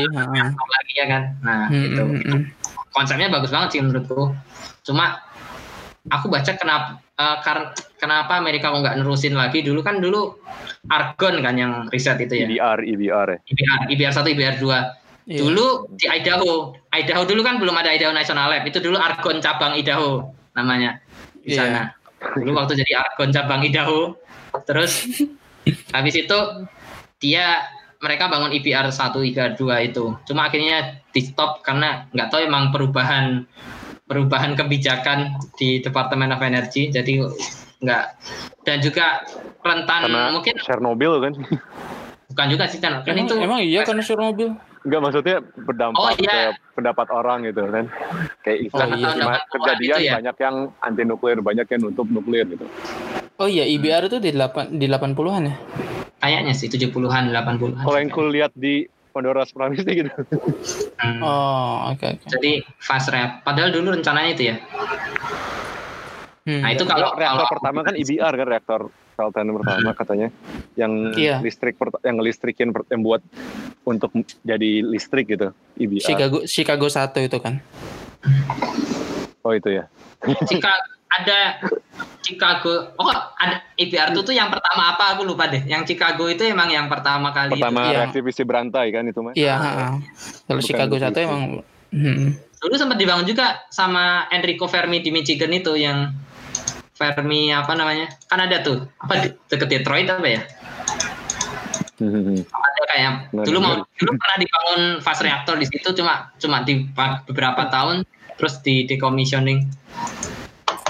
[0.52, 1.22] lagi ya kan?
[1.40, 2.44] Nah hmm, itu, hmm, itu hmm.
[2.92, 4.36] konsepnya bagus banget sih menurutku.
[4.84, 5.22] Cuma
[6.12, 7.66] aku baca kenapa uh, karena
[7.96, 9.64] kenapa Amerika kok nggak nerusin lagi?
[9.64, 10.36] Dulu kan dulu
[10.92, 12.46] Argon kan yang riset itu ya?
[12.46, 13.38] IBR IBR ya.
[13.48, 15.00] IBR IBR satu IBR dua.
[15.22, 15.38] Yeah.
[15.38, 18.66] dulu di Idaho Idaho dulu kan belum ada Idaho National Lab.
[18.66, 20.98] Itu dulu Argon cabang Idaho namanya
[21.46, 21.62] di yeah.
[21.62, 22.01] sana
[22.38, 24.14] dulu waktu jadi Argon cabang Idaho.
[24.68, 25.06] Terus
[25.96, 26.38] habis itu
[27.22, 27.66] dia
[28.02, 30.04] mereka bangun IBR 1, IBR 2 itu.
[30.26, 33.46] Cuma akhirnya di stop karena nggak tahu emang perubahan
[34.10, 36.90] perubahan kebijakan di Departemen of Energy.
[36.90, 37.22] Jadi
[37.82, 38.18] enggak
[38.62, 39.26] dan juga
[39.62, 41.32] rentan karena mungkin Chernobyl kan?
[42.32, 46.50] Bukan juga sih kan, emang, itu emang iya karena Chernobyl Enggak maksudnya berdampak oh, iya.
[46.54, 47.86] ke pendapat orang gitu kan.
[48.42, 49.38] Kayak istilah oh, iya.
[49.46, 50.12] kejadian ya?
[50.18, 52.66] banyak yang anti nuklir, banyak yang nutup nuklir gitu.
[53.38, 55.54] Oh iya, IBR itu di 8 di 80-an ya?
[56.22, 57.82] Kayaknya sih 70-an, 80-an.
[57.82, 60.10] Kalau yang kulihat di Honduras Provinsi gitu.
[60.98, 61.20] Hmm.
[61.20, 62.28] Oh, oke okay, Okay.
[62.32, 63.44] Jadi fast rap.
[63.44, 64.56] Padahal dulu rencananya itu ya.
[66.42, 66.62] Hmm.
[66.64, 68.80] Nah itu kalau reaktor kalau, pertama kan IBR kan reaktor
[69.12, 70.28] Sultan pertama katanya
[70.74, 71.38] yang Iya.
[71.38, 73.20] listrik yang listrikin per- yang buat
[73.84, 74.10] untuk
[74.40, 76.00] jadi listrik gitu IBR.
[76.02, 77.60] Chicago Chicago satu itu kan.
[79.42, 79.84] Oh itu ya.
[80.50, 80.70] Jika
[81.12, 81.60] ada
[82.22, 85.60] Chicago, oh ada IBR itu tuh yang pertama apa aku lupa deh.
[85.62, 87.52] Yang Chicago itu emang yang pertama kali.
[87.52, 87.60] itu.
[87.60, 87.98] Pertama Iya.
[88.06, 89.34] reaktif besi berantai kan itu mah.
[89.34, 89.90] Iya, heeh.
[90.46, 91.42] Kalau Bukan Chicago satu emang
[91.92, 92.26] hmm.
[92.62, 96.14] Dulu sempat dibangun juga sama Enrico Fermi di Michigan itu yang
[97.10, 98.06] Fermi apa namanya?
[98.24, 100.40] Kan ada tuh apa di- deket Detroit apa ya?
[101.98, 102.38] Hmm.
[102.38, 107.22] Ada kayak dulu mau dulu pernah dibangun fast reaktor di situ cuma cuma di pa-
[107.24, 108.02] beberapa tahun
[108.34, 109.66] terus di decommissioning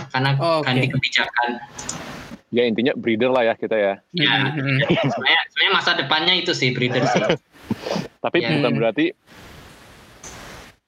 [0.09, 0.69] karena Oh, oke.
[0.69, 1.61] ganti kebijakan.
[2.49, 3.95] ya intinya breeder lah ya kita ya.
[4.13, 4.53] Ya,
[5.09, 7.25] sebenarnya sebenarnya masa depannya itu sih breeder sih.
[8.21, 8.53] Tapi Ya.
[8.53, 9.17] bukan berarti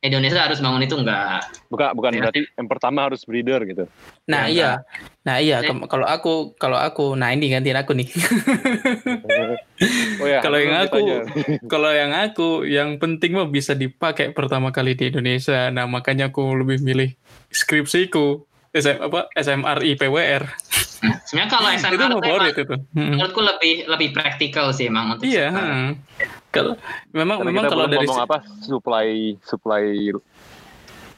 [0.05, 1.49] Indonesia harus bangun itu enggak.
[1.67, 2.19] bukan bukan Ya.
[2.21, 3.89] berarti yang pertama harus breeder gitu.
[4.25, 4.71] Nah, Ya, iya.
[5.25, 5.73] Nah, iya Eh.
[5.83, 8.09] Kalau aku kalau aku nah ini gantiin aku nih.
[10.17, 10.39] Oh ya.
[10.39, 11.27] Kalau yang aku-
[11.73, 15.69] kalau yang aku yang penting mah bisa dipakai pertama kali di Indonesia.
[15.69, 17.11] Nah, makanya aku lebih milih
[17.49, 20.45] skripsiku SM, apa SMRI PWR.
[20.97, 22.75] Sebenarnya kalau itu SMR itu favorit emang itu.
[22.93, 23.09] Hmm.
[23.13, 25.89] menurutku lebih lebih praktikal sih emang untuk Iya, hmm.
[26.49, 26.79] kalau
[27.11, 29.09] memang Karena memang kita kalau dari apa supply
[29.41, 29.85] supply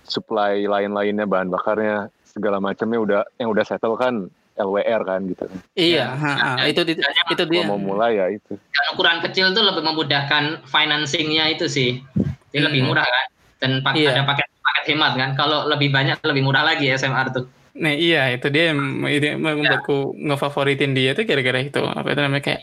[0.03, 5.45] supply lain-lainnya bahan bakarnya segala macamnya udah yang udah settle kan LWR kan gitu.
[5.75, 7.61] iya, ha, ha, itu itu, itu dia.
[7.61, 8.57] Kalau mau mulai ya itu.
[8.57, 12.01] Dan ukuran kecil tuh lebih memudahkan financingnya itu sih.
[12.49, 12.89] Jadi lebih Hmm.
[12.89, 13.27] murah kan.
[13.59, 14.17] Dan pak- Iya.
[14.17, 15.31] ada paket paket hemat kan.
[15.35, 17.45] Kalau lebih banyak lebih murah lagi SMR tuh.
[17.77, 22.21] Nah iya itu dia yang itu yang membuatku ngefavoritin dia itu kira-kira itu apa itu
[22.25, 22.61] namanya kayak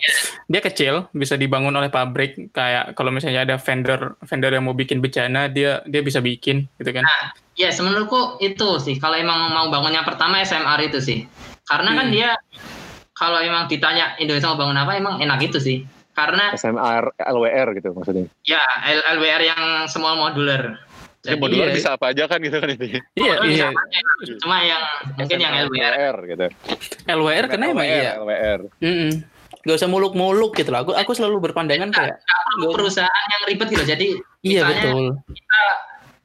[0.49, 4.97] dia kecil bisa dibangun oleh pabrik kayak kalau misalnya ada vendor vendor yang mau bikin
[4.99, 7.05] bencana dia dia bisa bikin gitu kan
[7.53, 8.97] Ya, menurutku itu sih.
[8.97, 11.30] Kalau emang mau bangun yang pertama SMR itu sih.
[11.70, 12.14] Karena kan Hmm.
[12.18, 12.30] dia
[13.14, 15.78] kalau emang ditanya Indonesia mau bangun apa emang enak itu sih.
[16.18, 18.26] Karena SMR LWR gitu maksudnya.
[18.41, 20.82] ya L- LWR yang small modular.
[21.24, 21.76] Jadi modular iya.
[21.76, 22.99] bisa apa aja kan gitu kan itu.
[23.15, 23.67] iya iya.
[24.38, 24.84] Cuma yang
[25.15, 25.93] mungkin yang LWR.
[25.93, 26.45] LWR gitu.
[27.05, 28.59] LWR karena emang LWR, iya LWR.
[28.78, 29.11] Mm-mm.
[29.63, 30.84] Gak usah muluk-muluk gitu lah.
[30.84, 32.19] Aku aku selalu berpandangan kayak
[32.59, 33.84] perusahaan yang ribet gitu.
[33.86, 34.07] Jadi
[34.41, 35.15] iya betul.
[35.26, 35.61] kita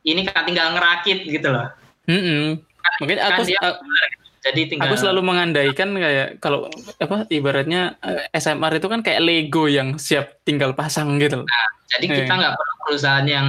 [0.03, 1.71] ini kan tinggal ngerakit gitu loh.
[2.99, 3.79] Makanya Kan aku dia a-
[4.41, 9.67] Jadi tinggal aku selalu mengandaikan kayak kalau apa ibaratnya eh, SMR itu kan kayak Lego
[9.67, 11.43] yang siap tinggal pasang gitu.
[11.43, 11.47] loh.
[11.89, 12.37] jadi kita Eh.
[12.37, 13.49] nggak perlu perusahaan yang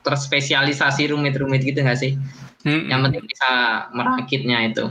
[0.00, 2.16] terspesialisasi rumit-rumit gitu nggak sih?
[2.64, 2.92] Mm-mm.
[2.92, 3.50] Yang penting bisa
[3.92, 4.84] merakitnya itu.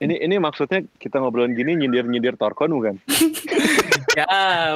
[0.00, 2.94] Ini ini maksudnya kita ngobrolin gini nyindir-nyindir Torkon bukan?
[4.10, 4.26] Ya,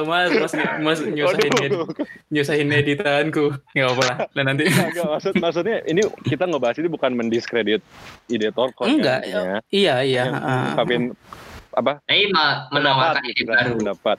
[0.07, 1.91] mas, mas, mas nyusahin, ed, Waduh.
[2.31, 3.51] nyusahin editanku.
[3.75, 4.17] Nggak apa lah.
[4.31, 7.83] Dan nanti Enggak, maksud maksudnya ini kita ngebahas ini bukan mendiskredit
[8.31, 9.27] ide Torkon enggak.
[9.27, 9.59] kan, ya.
[9.75, 10.23] Iya, iya.
[10.31, 10.71] Ah.
[10.71, 11.11] ungkapin
[11.75, 11.99] apa?
[12.07, 13.73] Tapi me- menawarkan ide gitu kan, baru.
[13.75, 14.17] pendapat.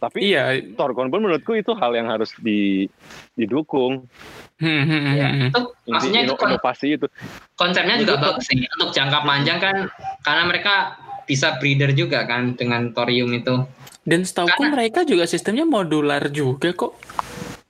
[0.00, 0.56] Tapi Iya.
[0.74, 2.88] Torkon pun menurutku itu hal yang harus di,
[3.36, 4.08] didukung.
[4.56, 5.48] Hmm, hmm, hmm, Ya, hmm.
[5.48, 7.06] itu maksudnya itu ino- kon- inovasi itu.
[7.54, 9.76] konsepnya juga Itu- bagus sih untuk jangka panjang kan
[10.20, 10.74] karena mereka
[11.24, 13.64] bisa breeder juga kan dengan thorium itu.
[14.02, 16.96] Dan setauku Karena- mereka juga sistemnya modular juga kok.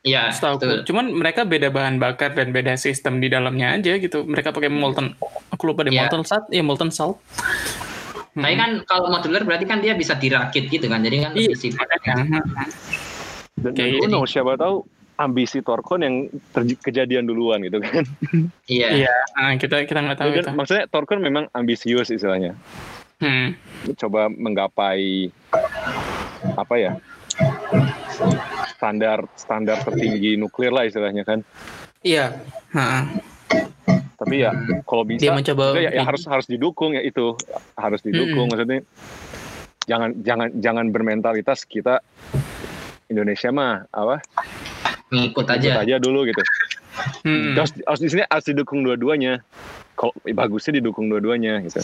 [0.01, 0.65] Iya, Setauku.
[0.65, 0.79] betul.
[0.87, 4.25] Cuman mereka beda bahan bakar dan beda sistem di dalamnya aja gitu.
[4.25, 5.13] Mereka pakai molten.
[5.51, 6.09] Aku lupa deh Iya.
[6.09, 6.49] molten salt.
[6.49, 7.21] Ya molten salt.
[8.31, 8.61] Tapi Hmm.
[8.61, 11.01] kan kalau modular berarti kan dia bisa dirakit gitu kan.
[11.01, 11.51] Jadi kan Iya.
[11.51, 12.15] lebih sifatnya.
[13.57, 14.09] Dan, Kayak dan who ini.
[14.09, 16.17] knows, siapa tahu ambisi Torkon yang
[16.51, 18.07] terj- kejadian duluan gitu kan.
[18.67, 18.89] Iya.
[19.05, 19.15] Iya.
[19.35, 20.51] Nah, kita kita nggak tahu Kan itu.
[20.55, 22.55] Maksudnya Torkon memang ambisius istilahnya.
[23.19, 23.53] Hmm.
[23.95, 25.29] Coba menggapai
[26.55, 26.93] apa ya?
[28.71, 31.45] standar standar tertinggi nuklir lah istilahnya kan.
[32.01, 32.33] Iya.
[32.73, 33.05] Ha.
[34.21, 34.53] Tapi ya
[34.85, 37.33] kalau bisa Dia mencoba ya, ya harus harus didukung ya itu
[37.73, 38.53] harus didukung Mm-mm.
[38.53, 38.81] maksudnya
[39.89, 42.05] jangan jangan jangan bermentalitas kita
[43.09, 44.21] Indonesia mah apa
[45.11, 45.81] Ngikut ikut aja.
[45.81, 46.45] aja dulu gitu
[47.25, 47.57] Hmm.
[47.57, 49.41] harus, harus di sini harus didukung dua-duanya
[49.95, 51.81] kalau bagusnya didukung dua-duanya gitu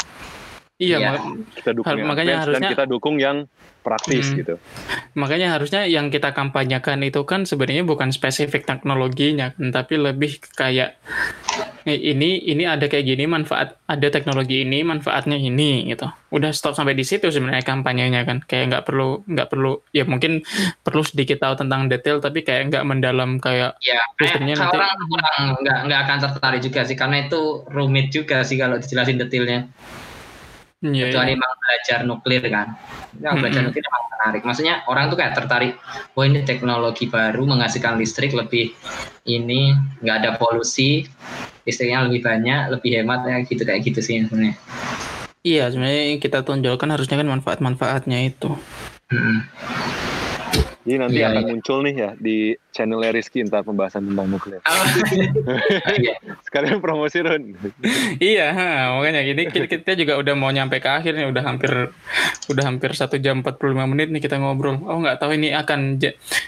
[0.77, 1.09] Iya, Iya.
[1.11, 1.25] mak-
[1.57, 3.37] kita dukung Hal- yang makanya advance dan harusnya- kita dukung yang
[3.81, 4.37] praktis Hmm.
[4.37, 4.55] gitu
[5.15, 11.01] makanya harusnya yang kita kampanyekan itu kan sebenarnya bukan spesifik teknologinya, tapi lebih kayak
[11.87, 16.11] ini ini ada kayak gini manfaat ada teknologi ini manfaatnya ini gitu.
[16.35, 18.43] Udah stop sampai di situ sebenarnya kampanyenya kan.
[18.43, 20.43] Kayak nggak perlu nggak perlu ya mungkin
[20.83, 25.43] perlu sedikit tahu tentang detail tapi kayak nggak mendalam kayak Ya, Sistemnya nanti- orang kurang
[25.63, 29.71] nggak nggak akan tertarik juga sih karena itu rumit juga sih kalau dijelasin detailnya.
[30.83, 32.75] ya, Kecuali emang belajar nuklir kan.
[33.17, 33.71] Ya, belajar Mm-mm.
[33.71, 34.43] nuklir emang menarik.
[34.43, 35.73] Maksudnya orang tuh kayak tertarik,
[36.13, 38.75] wah ini teknologi baru menghasilkan listrik lebih
[39.25, 39.73] ini
[40.03, 41.07] nggak ada polusi,
[41.67, 44.55] listriknya lebih banyak, lebih hemat ya gitu kayak gitu sih sebenarnya.
[45.43, 48.51] Iya, sebenarnya kita tonjolkan harusnya kan manfaat-manfaatnya itu.
[49.11, 49.39] Mm-mm.
[50.87, 51.51] Jadi nanti Iya, akan iya.
[51.51, 52.37] muncul nih ya di
[52.71, 54.63] channelnya Rizky ntar pembahasan tentang nuklir.
[54.63, 54.85] Oh,
[55.99, 56.15] iya.
[56.47, 57.59] Sekalian promosi Ron.
[58.23, 61.91] Iya, ha, makanya gini kita, juga udah mau nyampe ke akhir nih, udah hampir
[62.47, 63.59] udah hampir satu jam 45
[63.91, 64.79] menit nih kita ngobrol.
[64.87, 65.99] Oh nggak tahu ini akan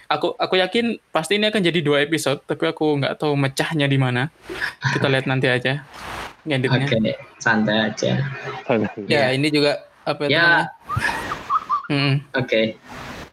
[0.06, 3.98] aku aku yakin pasti ini akan jadi dua episode, tapi aku nggak tahu mecahnya di
[3.98, 4.30] mana.
[4.94, 5.82] Kita lihat nanti aja
[6.46, 6.86] ngeditnya.
[6.86, 6.98] Oke,
[7.42, 8.22] santai aja.
[9.10, 10.38] Ya ini juga apa Ya.
[10.38, 10.66] namanya?
[11.88, 12.76] Mm, Oke.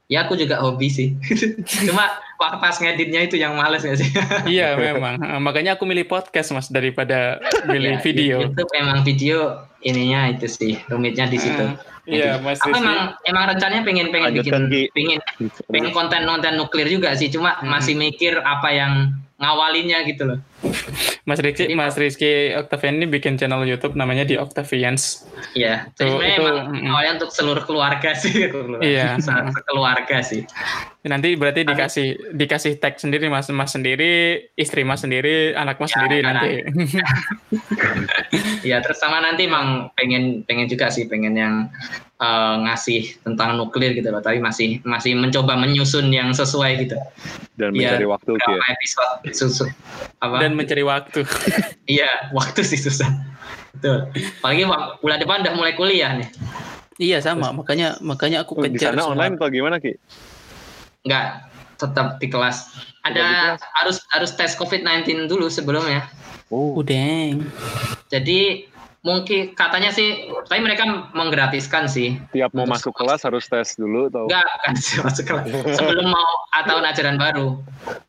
[0.05, 1.17] Ya aku juga hobi sih.
[1.89, 2.05] Cuma
[2.37, 4.09] waktu pas ngeditnya itu yang males gak sih?
[4.57, 7.41] iya memang, Eh, makanya aku milih podcast mas daripada
[7.73, 8.35] milih Ya, video.
[8.45, 11.65] YouTube emang video ininya itu sih rumitnya di situ.
[12.05, 15.19] Eh, Iya mas Aku emang emang rencananya pengen pengen Lanjutkan, bikin pengen
[15.65, 17.33] pengen konten konten nuklir juga sih.
[17.33, 17.73] Cuma Hmm.
[17.73, 18.93] masih mikir apa yang
[19.35, 20.39] ngawalinnya gitu loh.
[21.25, 25.27] Mas Rizky, Jadi- Mas Rizky Octavian ini bikin channel YouTube namanya di Octavians.
[25.57, 25.91] Iya.
[25.97, 26.89] Tuh, sebenarnya itu, emang mm.
[26.93, 28.47] awalnya untuk seluruh keluarga sih.
[28.79, 29.17] Iya.
[29.25, 30.47] Se- Sekeluarga sih.
[31.05, 35.95] Nanti berarti dikasih dikasih tag sendiri mas mas sendiri, istri mas sendiri, anak mas Ya,
[35.99, 36.33] sendiri kan.
[36.39, 36.53] nanti.
[38.65, 41.69] Iya, terus sama nanti emang pengen pengen juga sih pengen yang
[42.15, 46.95] eh, ngasih tentang nuklir gitu loh, tapi masih masih mencoba menyusun yang sesuai gitu.
[47.55, 48.59] Dan Iya, mencari waktu Ki, ya.
[48.69, 49.65] Episode susu
[50.17, 50.35] apa?
[50.39, 51.23] Dan mencari waktu.
[51.87, 53.07] Iya, waktu sih susah.
[53.71, 54.09] Betul.
[54.39, 54.63] Apalagi
[54.99, 56.29] bulan depan udah mulai kuliah nih.
[56.97, 59.13] iya sama, makanya makanya aku Oh, di kejar sana semua.
[59.13, 59.93] online atau gimana Ki?
[61.03, 61.25] Enggak,
[61.75, 62.57] tetap di kelas.
[62.65, 63.61] Tetap di Ada kelas?
[63.75, 66.07] harus harus tes COVID-19 dulu sebelumnya.
[66.47, 67.45] Oh, Udeng.
[68.07, 68.65] Jadi
[69.05, 70.81] mungkin katanya sih, tapi mereka
[71.13, 72.17] menggratiskan sih.
[72.33, 74.25] tiap mau Untuk masuk kelas harus tes dulu atau?
[74.25, 74.73] Enggak, kan
[75.05, 75.45] masuk kelas.
[75.77, 77.61] Sebelum mau tahun ajaran baru.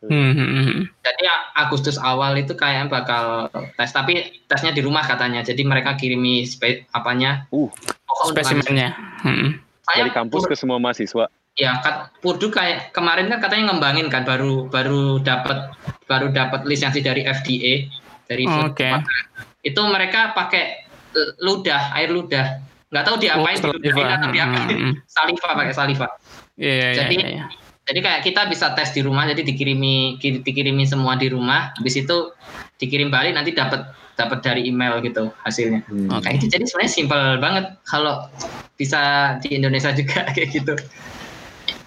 [0.09, 0.81] Hmm, hmm, hmm.
[1.05, 5.45] Jadi A- Agustus awal itu kayak bakal tes, tapi tesnya di rumah katanya.
[5.45, 7.45] Jadi mereka kirimi spe, apanya?
[7.53, 7.69] Uh.
[8.33, 8.97] Spesimennya.
[9.21, 9.61] Hmm.
[9.87, 11.29] Dari kampus ke semua mahasiswa.
[11.57, 15.73] ya kat, Purdu kayak kemarin kan katanya ngembangin kan baru baru dapat
[16.05, 17.89] baru dapat lisensi dari FDA
[18.29, 18.69] dari Oh.
[18.69, 19.05] Makanan.
[19.65, 20.86] Itu mereka pakai
[21.39, 22.47] ludah, air ludah.
[22.87, 24.17] Nggak tahu diapain, Oh, diludahin saliva.
[24.17, 24.67] atau diapain.
[24.67, 24.93] Hmm, hmm.
[25.05, 26.09] Saliva pakai saliva.
[26.55, 27.47] Iya, iya, Jadi- iya, iya.
[27.87, 31.95] Jadi kayak kita bisa tes di rumah, jadi dikirimi ki- dikirimi semua di rumah, habis
[31.95, 32.35] itu
[32.77, 35.87] dikirim balik nanti dapat dapat dari email gitu hasilnya.
[35.87, 36.11] Hmm.
[36.11, 36.27] Oke.
[36.27, 36.51] Kayak gitu.
[36.51, 38.27] Jadi sebenarnya simpel banget kalau
[38.75, 39.01] bisa
[39.39, 40.75] di Indonesia juga kayak gitu.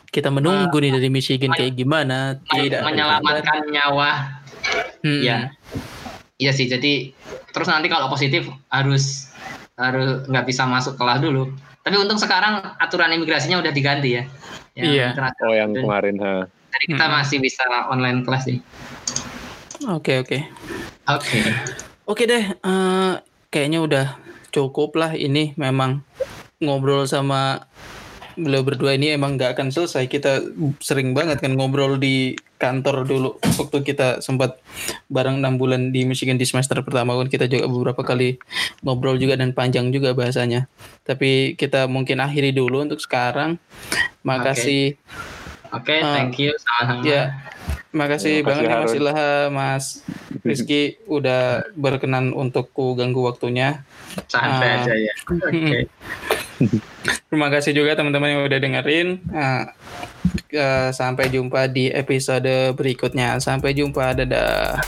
[0.08, 2.40] Kita menunggu nih dari Michigan kayak gimana.
[2.44, 2.80] Tidak.
[2.80, 4.40] menyelamatkan nyawa.
[5.02, 5.20] Hmm.
[5.20, 5.38] Iya.
[6.40, 6.72] Iya sih.
[6.72, 7.12] Jadi
[7.52, 9.28] terus nanti kalau positif harus
[9.76, 11.52] harus nggak bisa masuk kelas dulu.
[11.84, 14.24] Tapi untung sekarang aturan imigrasinya udah diganti ya.
[14.74, 15.08] Yang Iya.
[15.12, 15.50] internasional.
[15.52, 16.34] Oh yang kemarin ha.
[16.70, 17.18] Jadi kita Mm-mm.
[17.20, 18.58] masih bisa online kelas sih.
[19.92, 20.40] Oke, oke.
[21.12, 21.40] Oke.
[22.08, 23.14] Oke deh, eh,
[23.52, 24.06] kayaknya udah
[24.50, 26.02] cukup lah ini memang
[26.60, 27.68] ngobrol sama
[28.40, 30.08] beliau berdua ini emang nggak akan selesai.
[30.08, 30.40] Kita
[30.80, 34.60] sering banget kan ngobrol di kantor dulu waktu kita sempat
[35.08, 38.36] bareng enam bulan di Michigan di semester pertama kan kita juga beberapa kali
[38.84, 40.68] ngobrol juga dan panjang juga bahasanya.
[41.04, 43.60] Tapi kita mungkin akhiri dulu untuk sekarang.
[44.24, 45.00] Makasih.
[45.70, 47.02] Oke, Ah, thank you sama-sama.
[47.04, 47.38] Ya,
[47.92, 48.94] makasih Terima banget nih Mas.
[48.94, 49.86] Ilaha, Mas
[50.42, 51.42] Rizky udah
[51.74, 53.86] berkenan untuk ku ganggu waktunya.
[54.26, 54.78] Santai Ah.
[54.82, 55.14] aja ya.
[55.48, 55.80] Oke.
[57.26, 59.08] Terima kasih juga teman-teman yang udah dengerin.
[59.26, 59.70] Nah,
[60.50, 63.38] eh, sampai jumpa di episode berikutnya.
[63.38, 64.82] Sampai jumpa, dadah.